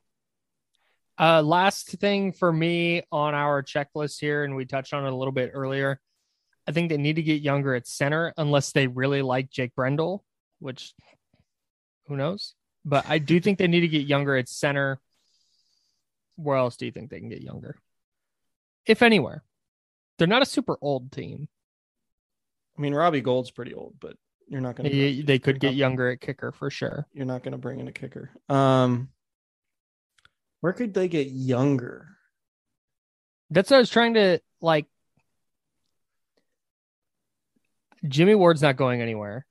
[1.19, 5.17] Uh, last thing for me on our checklist here, and we touched on it a
[5.17, 6.01] little bit earlier.
[6.67, 10.25] I think they need to get younger at center unless they really like Jake Brendel,
[10.61, 10.95] which
[12.07, 12.55] who knows?
[12.85, 15.01] But I do think they need to get younger at center.
[16.37, 17.77] Where else do you think they can get younger?
[18.87, 19.43] If anywhere.
[20.19, 21.49] They're not a super old team.
[22.77, 24.17] I mean, Robbie Gould's pretty old, but
[24.49, 27.07] you're not going to They, could get younger at kicker for sure.
[27.13, 28.31] you're not going to bring in a kicker.
[28.49, 29.09] Um,
[30.61, 32.09] where could they get younger?
[33.51, 34.87] That's what I was trying to like.
[38.07, 39.45] Jimmy Ward's not going anywhere.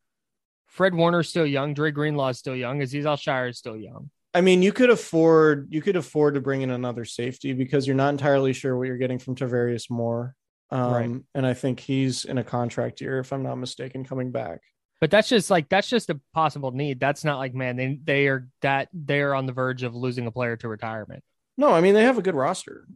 [0.68, 1.74] Fred Warner's still young.
[1.74, 2.80] Dre Greenlaw's still young.
[2.80, 4.10] Azeez Al-Shaair is still young.
[4.34, 7.96] I mean, you could afford you could afford to bring in another safety because you're
[7.96, 10.36] not entirely sure what you're getting from Tarvarius Moore.
[10.70, 11.22] Um, Right.
[11.34, 14.60] and I think he's in a contract year, if I'm not mistaken, coming back.
[15.00, 17.00] But that's just like that's just a possible need.
[17.00, 20.32] That's not like man, they they are that they're on the verge of losing a
[20.32, 21.24] player to retirement.
[21.58, 22.88] No, I mean they have a good roster.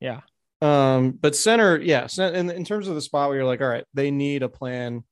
[0.00, 0.20] Yeah.
[0.62, 3.84] Um, but center, yeah, in, in terms of the spot where you're like, all right,
[3.94, 5.04] they need a plan.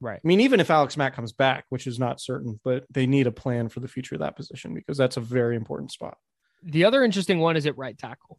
[0.00, 0.18] Right.
[0.22, 3.26] I mean, even if Alex Mack comes back, which is not certain, but they need
[3.26, 6.16] a plan for the future of that position because that's a very important spot.
[6.64, 8.38] The other interesting one is at right tackle.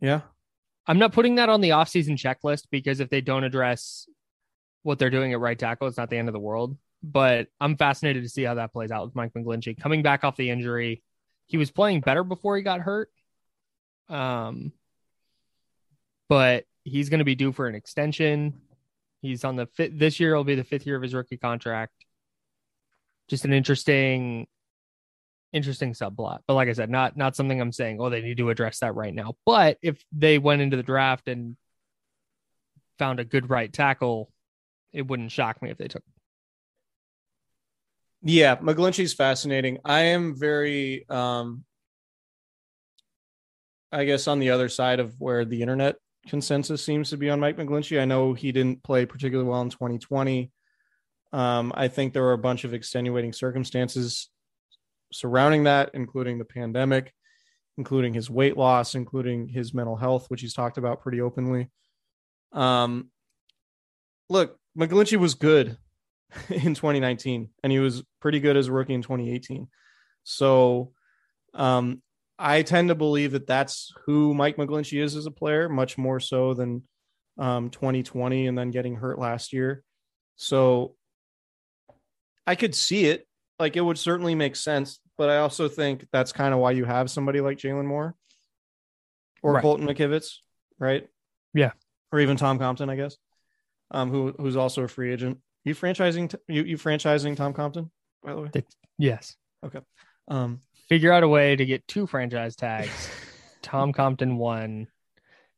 [0.00, 0.22] Yeah.
[0.86, 4.06] I'm not putting that on the offseason checklist because if they don't address
[4.84, 6.76] what they're doing at right tackle, it's not the end of the world.
[7.02, 10.36] But I'm fascinated to see how that plays out with Mike McGlinchey coming back off
[10.36, 11.02] the injury.
[11.46, 13.10] He was playing better before he got hurt.
[14.08, 14.72] Um,
[16.28, 18.60] but he's going to be due for an extension.
[19.20, 21.92] He's on the fifth this year will be the fifth year of his rookie contract.
[23.28, 24.46] Just an interesting
[25.52, 26.40] interesting subplot.
[26.46, 28.94] But like I said, not not something I'm saying, oh, they need to address that
[28.94, 29.36] right now.
[29.46, 31.56] But if they went into the draft and
[32.98, 34.30] found a good right tackle,
[34.94, 36.02] it wouldn't shock me if they took
[38.22, 39.78] Yeah, McGlinchey's fascinating.
[39.84, 41.64] I am very um
[43.92, 47.38] I guess on the other side of where the internet consensus seems to be on
[47.40, 48.00] Mike McGlinchey.
[48.00, 50.50] I know he didn't play particularly well in 2020.
[51.32, 54.30] Um, I think there were a bunch of extenuating circumstances
[55.12, 57.12] surrounding that, including the pandemic,
[57.76, 61.70] including his weight loss, including his mental health, which he's talked about pretty openly.
[62.52, 63.10] Um,
[64.28, 65.76] look, McGlinchey was good
[66.48, 69.68] in 2019, and he was pretty good as a rookie in 2018.
[70.24, 70.92] So,
[71.54, 72.02] um,
[72.38, 76.18] I tend to believe that that's who Mike McGlinchey is as a player, much more
[76.18, 76.82] so than
[77.38, 79.84] um, 2020 and then getting hurt last year.
[80.36, 80.96] So
[82.46, 83.26] I could see it.
[83.60, 84.98] Like it would certainly make sense.
[85.16, 88.16] But I also think that's kind of why you have somebody like Jaylon Moore
[89.42, 89.62] or Right.
[89.62, 90.38] Colton McKivitz,
[90.78, 91.06] right?
[91.54, 91.70] Yeah.
[92.10, 93.16] Or even Tom Compton, I guess,
[93.90, 95.38] um, who who's also a free agent.
[95.64, 97.90] You franchising you you franchising Tom Compton,
[98.22, 98.50] by the way.
[98.98, 99.36] Yes.
[99.64, 99.80] Okay.
[100.28, 103.08] Um, Figure out a way to get two franchise tags.
[103.62, 104.88] Tom Compton one,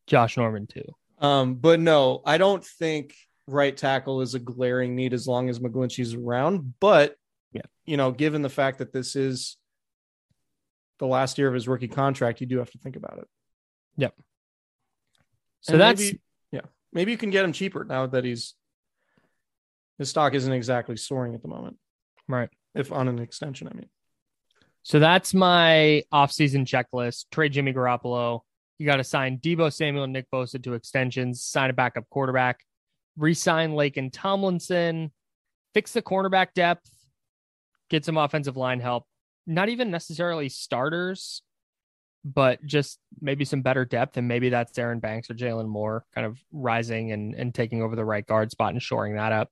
[0.06, 0.84] Josh Norman two.
[1.18, 3.14] Um, but no, I don't think
[3.48, 6.74] right tackle is a glaring need as long as McGlinchey's around.
[6.78, 7.16] But
[7.52, 7.62] Yeah.
[7.84, 9.56] you know, given the fact that this is
[10.98, 13.28] the last year of his rookie contract, you do have to think about it.
[13.96, 14.14] Yep.
[15.62, 16.20] So And that's maybe,
[16.96, 18.54] maybe you can get him cheaper now that he's
[19.98, 21.76] his stock isn't exactly soaring at the moment.
[22.26, 22.48] right.
[22.74, 23.88] If on an extension, I mean.
[24.82, 27.26] So that's my offseason checklist.
[27.30, 28.40] Trade Jimmy Garoppolo.
[28.78, 32.60] You got to sign Deebo Samuel and Nick Bosa to extensions, sign a backup quarterback,
[33.16, 35.12] re-sign Laken Tomlinson,
[35.72, 36.90] fix the cornerback depth,
[37.88, 39.04] get some offensive line help.
[39.46, 41.40] Not even necessarily starters,
[42.26, 44.16] but just maybe some better depth.
[44.16, 47.94] And maybe that's Aaron Banks or Jaylon Moore kind of rising and, and taking over
[47.94, 49.48] the right guard spot and shoring that up.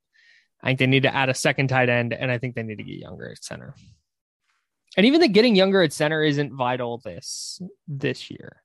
[0.60, 2.78] I think they need to add a second tight end, and I think they need
[2.78, 3.74] to get younger at center.
[4.96, 8.62] And even the getting younger at center isn't vital this this year.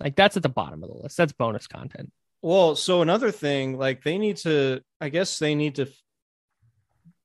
[0.00, 1.16] Like that's at the bottom of the list.
[1.16, 2.10] That's bonus content.
[2.42, 5.86] Well, so another thing, like they need to, I guess they need to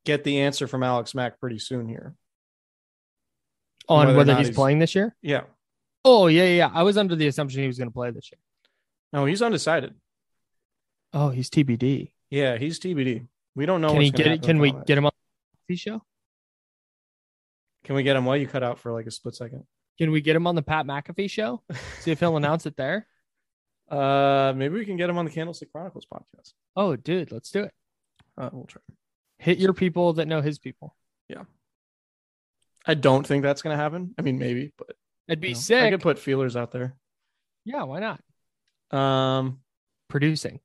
[0.05, 2.15] get the answer from Alex Mack pretty soon here.
[3.89, 5.15] On Whether whether he's, he's- playing this year.
[5.21, 5.41] Yeah.
[6.05, 6.71] Oh yeah, yeah, yeah.
[6.73, 8.39] I was under the assumption he was going to play this year.
[9.11, 9.95] No, he's undecided.
[11.11, 12.11] Oh, he's TBD.
[12.29, 13.25] Yeah, he's TBD.
[13.55, 13.91] We don't know.
[13.91, 14.43] can he get it?
[14.43, 15.11] Can we get him on
[15.67, 16.03] the show?
[17.83, 18.25] Can we get him?
[18.25, 19.63] Well, you cut out for like a split second.
[19.97, 21.63] Can we get him on the Pat McAfee show?
[21.99, 23.07] See if he'll announce it there.
[23.89, 26.53] Uh, maybe we can get him on the Candlestick Chronicles podcast.
[26.75, 27.73] Oh, dude, let's do it.
[28.37, 28.81] Uh, we'll try.
[29.39, 30.95] Hit your people that know his people.
[32.85, 34.13] I don't think that's gonna happen.
[34.17, 34.95] I mean, maybe, but
[35.27, 36.95] It'd be you know, I could put feelers out there.
[37.63, 38.97] yeah, why not?
[38.97, 39.59] Um,
[40.07, 40.59] Producing.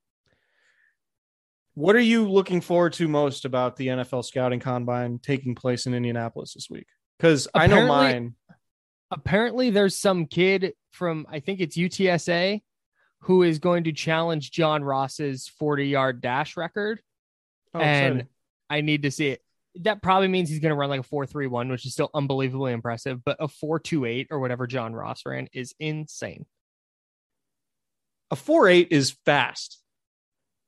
[1.75, 5.93] what are you looking forward to most about the NFL scouting combine taking place in
[5.93, 6.87] Indianapolis this week?
[7.19, 8.37] Because I know mine.
[9.11, 12.63] apparently there's some kid from I think it's UTSA
[13.21, 17.03] who is going to challenge John Ross's 40 yard dash record.
[17.75, 18.29] Oh, and exciting.
[18.71, 19.44] I need to see it.
[19.81, 23.25] That probably means he's going to run like a 4.31, which is still unbelievably impressive.
[23.25, 26.47] But a 4.28 or whatever John Ross ran is insane.
[28.31, 29.81] a four eight is fast.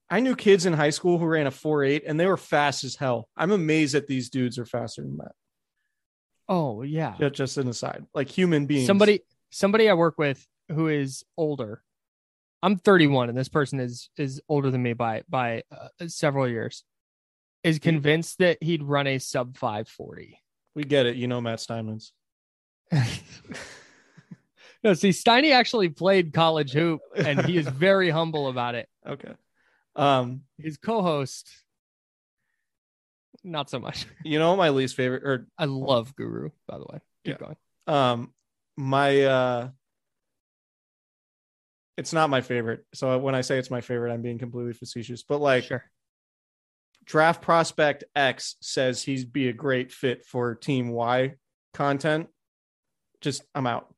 [0.09, 2.85] I knew kids in high school who ran a four eight, and they were fast
[2.85, 3.29] as hell.
[3.37, 5.33] I'm amazed that these dudes are faster than that.
[6.49, 7.15] Oh yeah.
[7.19, 8.87] Just, just an aside, like human beings.
[8.87, 11.83] Somebody somebody I work with who is older.
[12.63, 16.85] I'm 31 and this person is is older than me by by uh, several years.
[17.67, 20.41] Is convinced that he'd run a sub 540.
[20.77, 21.17] we get it.
[21.17, 22.13] You know Matt Steinman's.
[24.85, 28.89] no, see, Steiny actually played college hoop, and he is very humble about it.
[29.07, 29.33] Okay.
[29.97, 31.51] Um, His co-host,
[33.43, 34.07] not so much.
[34.25, 37.01] you know my least favorite, or I love Guru, by the way.
[37.25, 37.47] Keep Yeah.
[37.47, 37.57] going.
[37.89, 38.33] um,
[38.77, 39.69] my uh,
[41.97, 42.85] it's not my favorite.
[42.95, 45.25] So when I say it's my favorite, I'm being completely facetious.
[45.25, 45.85] But like, sure.
[47.07, 51.35] Draft prospect X says he'd be a great fit for team Y
[51.73, 52.29] content,
[53.21, 53.95] just I'm out.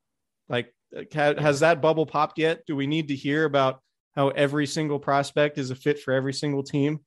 [0.48, 0.72] Like,
[1.12, 2.64] has that bubble popped yet?
[2.66, 3.80] Do we need to hear about
[4.14, 7.00] how every single prospect is a fit for every single team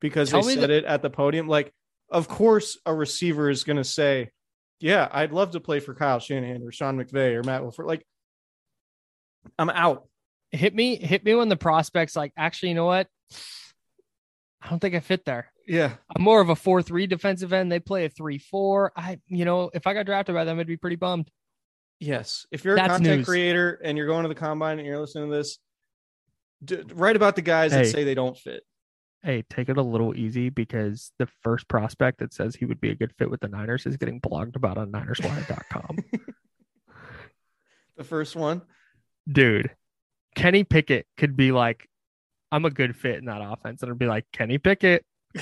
[0.00, 1.48] because Tell they said it at the podium?
[1.48, 1.72] Like,
[2.10, 4.30] of course, a receiver is going to say,
[4.80, 8.06] "Yeah, I'd love to play for Kyle Shanahan or Sean McVay or Matt Wilford." Like,
[9.58, 10.06] I'm out.
[10.50, 13.08] Hit me, hit me when the prospects like, actually, you know what?
[14.64, 15.52] I don't think I fit there.
[15.66, 15.92] Yeah.
[16.16, 17.70] I'm more of a four three defensive end.
[17.70, 18.92] They play a three four.
[18.96, 21.30] I, you know, if I got drafted by them, I'd be pretty bummed.
[22.00, 22.46] Yes.
[22.50, 23.26] If you're a content news.
[23.26, 25.58] creator and you're going to the combine and you're listening to this,
[26.64, 27.82] d- write about the guys Hey.
[27.84, 28.62] that say they don't fit.
[29.22, 32.90] Hey, take it a little easy because the first prospect that says he would be
[32.90, 35.98] a good fit with the Niners is getting blogged about on NinersWire.com.
[37.96, 38.62] The first one.
[39.30, 39.70] Dude,
[40.34, 41.88] Kenny Pickett could be like,
[42.54, 43.82] I'm a good fit in that offense.
[43.82, 45.04] And it'd be like, Kenny Pickett.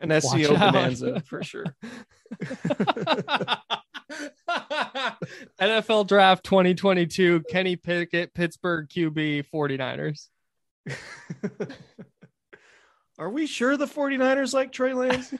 [0.00, 0.72] An SEO out.
[0.72, 1.66] bonanza for sure.
[5.60, 10.28] NFL draft 2022, Kenny Pickett, Pittsburgh QB 49ers.
[13.18, 15.34] Are we sure the 49ers like Trey Lance?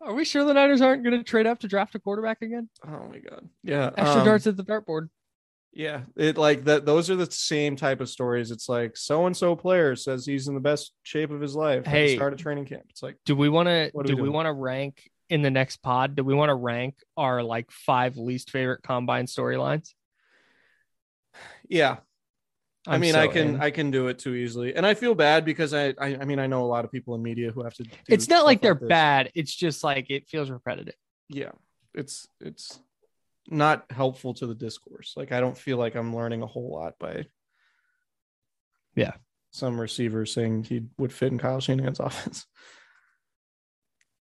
[0.00, 2.68] Are we sure the Niners aren't going to trade up to draft a quarterback again?
[2.86, 3.48] oh my god.
[3.64, 3.90] Yeah.
[3.96, 5.08] Extra um, darts at the dartboard.
[5.74, 6.02] Yeah.
[6.16, 8.50] It like that those are the same type of stories.
[8.50, 11.86] It's like so and so player says he's in the best shape of his life.
[11.86, 12.14] Hey.
[12.16, 12.82] start a training camp.
[12.90, 15.78] It's like Do we want to do we we want to rank in the next
[15.78, 16.14] pod?
[16.14, 19.94] Do we want to rank our like five least favorite combine storylines?
[21.68, 21.96] yeah.
[22.86, 23.60] i I'm mean, so I can in.
[23.62, 24.74] I can do it too easily.
[24.74, 27.14] And I feel bad because I I, I mean I know a lot of people
[27.14, 28.88] in media who have to It's not like they're this.
[28.88, 29.30] bad.
[29.34, 30.94] It's just like it feels repetitive.
[31.28, 31.52] yeah
[31.94, 32.80] it's it's
[33.48, 36.94] not helpful to the discourse like i don't feel like i'm learning a whole lot
[36.98, 37.24] by
[38.94, 39.12] Yeah.
[39.50, 42.46] some receiver saying he would fit in kyle shanahan's offense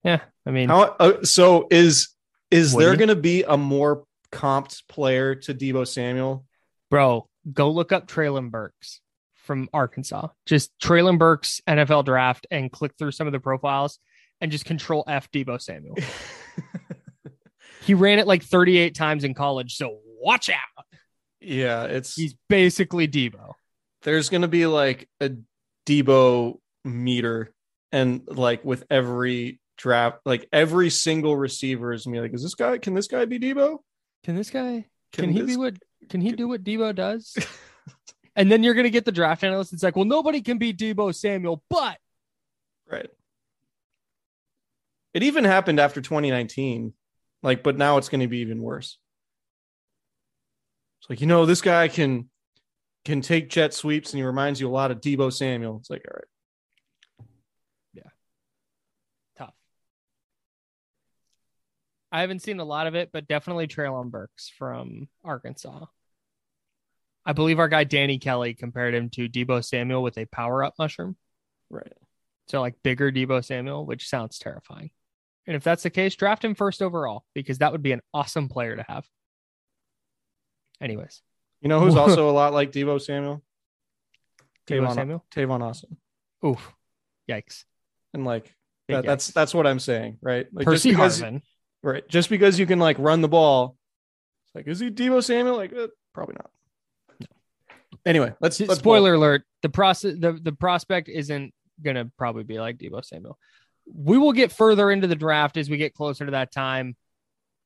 [0.05, 2.11] Yeah, I mean, How, uh, so is
[2.51, 2.97] is there he?
[2.97, 6.45] going to be a more comped player to deebo samuel
[6.91, 9.01] bro, go look up Treylon Burks
[9.35, 10.29] from Arkansas.
[10.45, 13.99] Just Treylon Burks NFL draft and click through some of the profiles
[14.41, 15.97] and just control F Deebo Samuel.
[17.87, 20.85] he ran it like 38 times in college, so watch out.
[21.41, 23.53] yeah it's He's basically Deebo.
[24.03, 25.31] there's going to be like a
[25.87, 27.53] deebo meter
[27.93, 32.55] and like with every draft like every single receiver is gonna be like is this
[32.55, 33.79] guy can this guy be deebo
[34.25, 35.75] Can this guy can, he this- be what
[36.09, 37.37] can he do what Deebo does?
[38.37, 39.73] and then you're gonna get the draft analyst.
[39.73, 41.97] It's like, well, nobody can be Deebo Samuel, but
[42.91, 43.11] Right.
[45.15, 46.93] It even happened after 2019.
[47.47, 48.99] Like, but now it's going to be even worse.
[51.01, 52.29] It's like, you know, this guy can
[53.05, 55.77] can take jet sweeps and he reminds you a lot of Deebo Samuel.
[55.79, 57.29] It's like, all right.
[57.95, 58.11] Yeah.
[59.39, 59.55] Tough.
[62.11, 65.85] I haven't seen a lot of it, but definitely Treylon Burks from Arkansas.
[67.25, 70.75] I believe our guy Danny Kelly compared him to Deebo Samuel with a power up
[70.81, 71.17] mushroom.
[71.71, 71.93] Right.
[72.49, 74.91] So like bigger Deebo Samuel, which sounds terrifying.
[75.47, 78.49] And if that's the case, draft him first overall because that would be an awesome
[78.49, 79.07] player to have.
[80.81, 81.23] Anyways,
[81.61, 83.43] You know who's also a lot like Deebo Samuel?
[84.67, 85.25] Deebo Tavon, Samuel.
[85.31, 85.97] Tavon Austin.
[86.45, 86.73] Oof,
[87.31, 87.65] yikes.
[88.13, 88.55] And like
[88.89, 89.35] that, that's yikes.
[89.35, 90.47] that's what I'm saying, right?
[90.53, 91.43] Like Percy just because, Harvin.
[91.83, 92.09] right?
[92.09, 93.77] Just because you can like run the ball,
[94.47, 95.57] it's like, is he Deebo Samuel?
[95.57, 96.51] Like, uh, probably not.
[98.05, 102.79] Anyway, let's, let's spoiler alert the process the, the prospect isn't gonna probably be like
[102.79, 103.39] Deebo Samuel.
[103.93, 106.97] We will get further into the draft as we get closer to that time.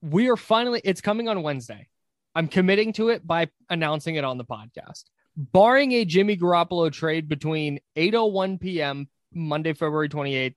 [0.02, 1.88] We are finally it's coming on Wednesday.
[2.34, 5.04] I'm committing to it by announcing it on the podcast.
[5.36, 9.08] Barring a Jimmy Garoppolo trade between 8:01 p.m.
[9.32, 10.56] Monday, February 28th,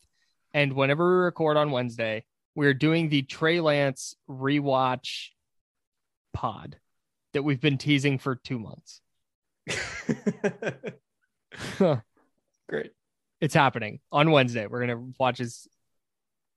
[0.53, 5.29] and whenever we record on Wednesday, we're doing the Trey Lance rewatch
[6.33, 6.77] pod
[7.33, 9.01] that we've been teasing for two months.
[13.43, 14.67] It's happening on Wednesday.
[14.67, 15.67] We're gonna watch his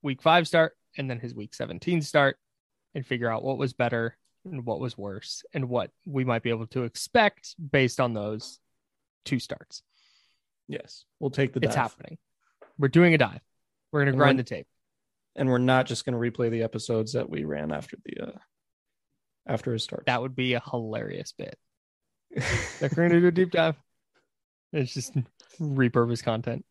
[0.02, 2.38] week five start and then his week 17 start
[2.94, 6.50] and figure out what was better and what was worse and what we might be
[6.50, 8.60] able to expect based on those
[9.24, 9.82] two starts.
[10.68, 12.18] Yes, we'll take the It's happening.
[12.78, 13.40] We're doing a dive.
[13.90, 14.68] We're gonna And grind the tape.
[15.34, 18.38] and we're not just going to replay the episodes that we ran after the uh
[19.44, 20.04] after his start.
[20.06, 21.58] That would be a hilarious bit.
[22.80, 23.74] Like we're gonna do a deep dive.
[24.72, 25.16] It's just
[25.60, 26.64] repurpose content.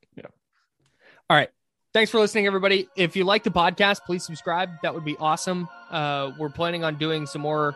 [1.30, 1.50] All right.
[1.94, 2.88] Thanks for listening, everybody.
[2.96, 4.70] If you like the podcast, please subscribe.
[4.84, 5.70] That would be awesome.
[5.90, 7.74] Uh, we're planning on doing some more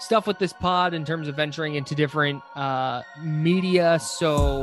[0.00, 3.98] stuff with this pod in terms of venturing into different uh, media.
[4.00, 4.62] So,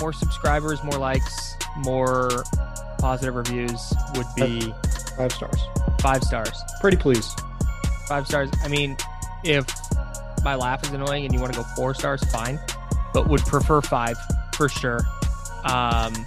[0.00, 2.44] more subscribers, more likes, more
[2.98, 4.72] positive reviews would be
[5.16, 5.60] Five stars.
[6.00, 6.62] five stars.
[6.80, 7.34] Pretty please.
[8.06, 8.50] Five stars.
[8.64, 8.96] I mean,
[9.44, 9.66] if
[10.44, 12.60] my laugh is annoying and you want to go four stars, fine,
[13.14, 14.16] but would prefer five
[14.54, 15.00] for sure.
[15.64, 16.26] Um,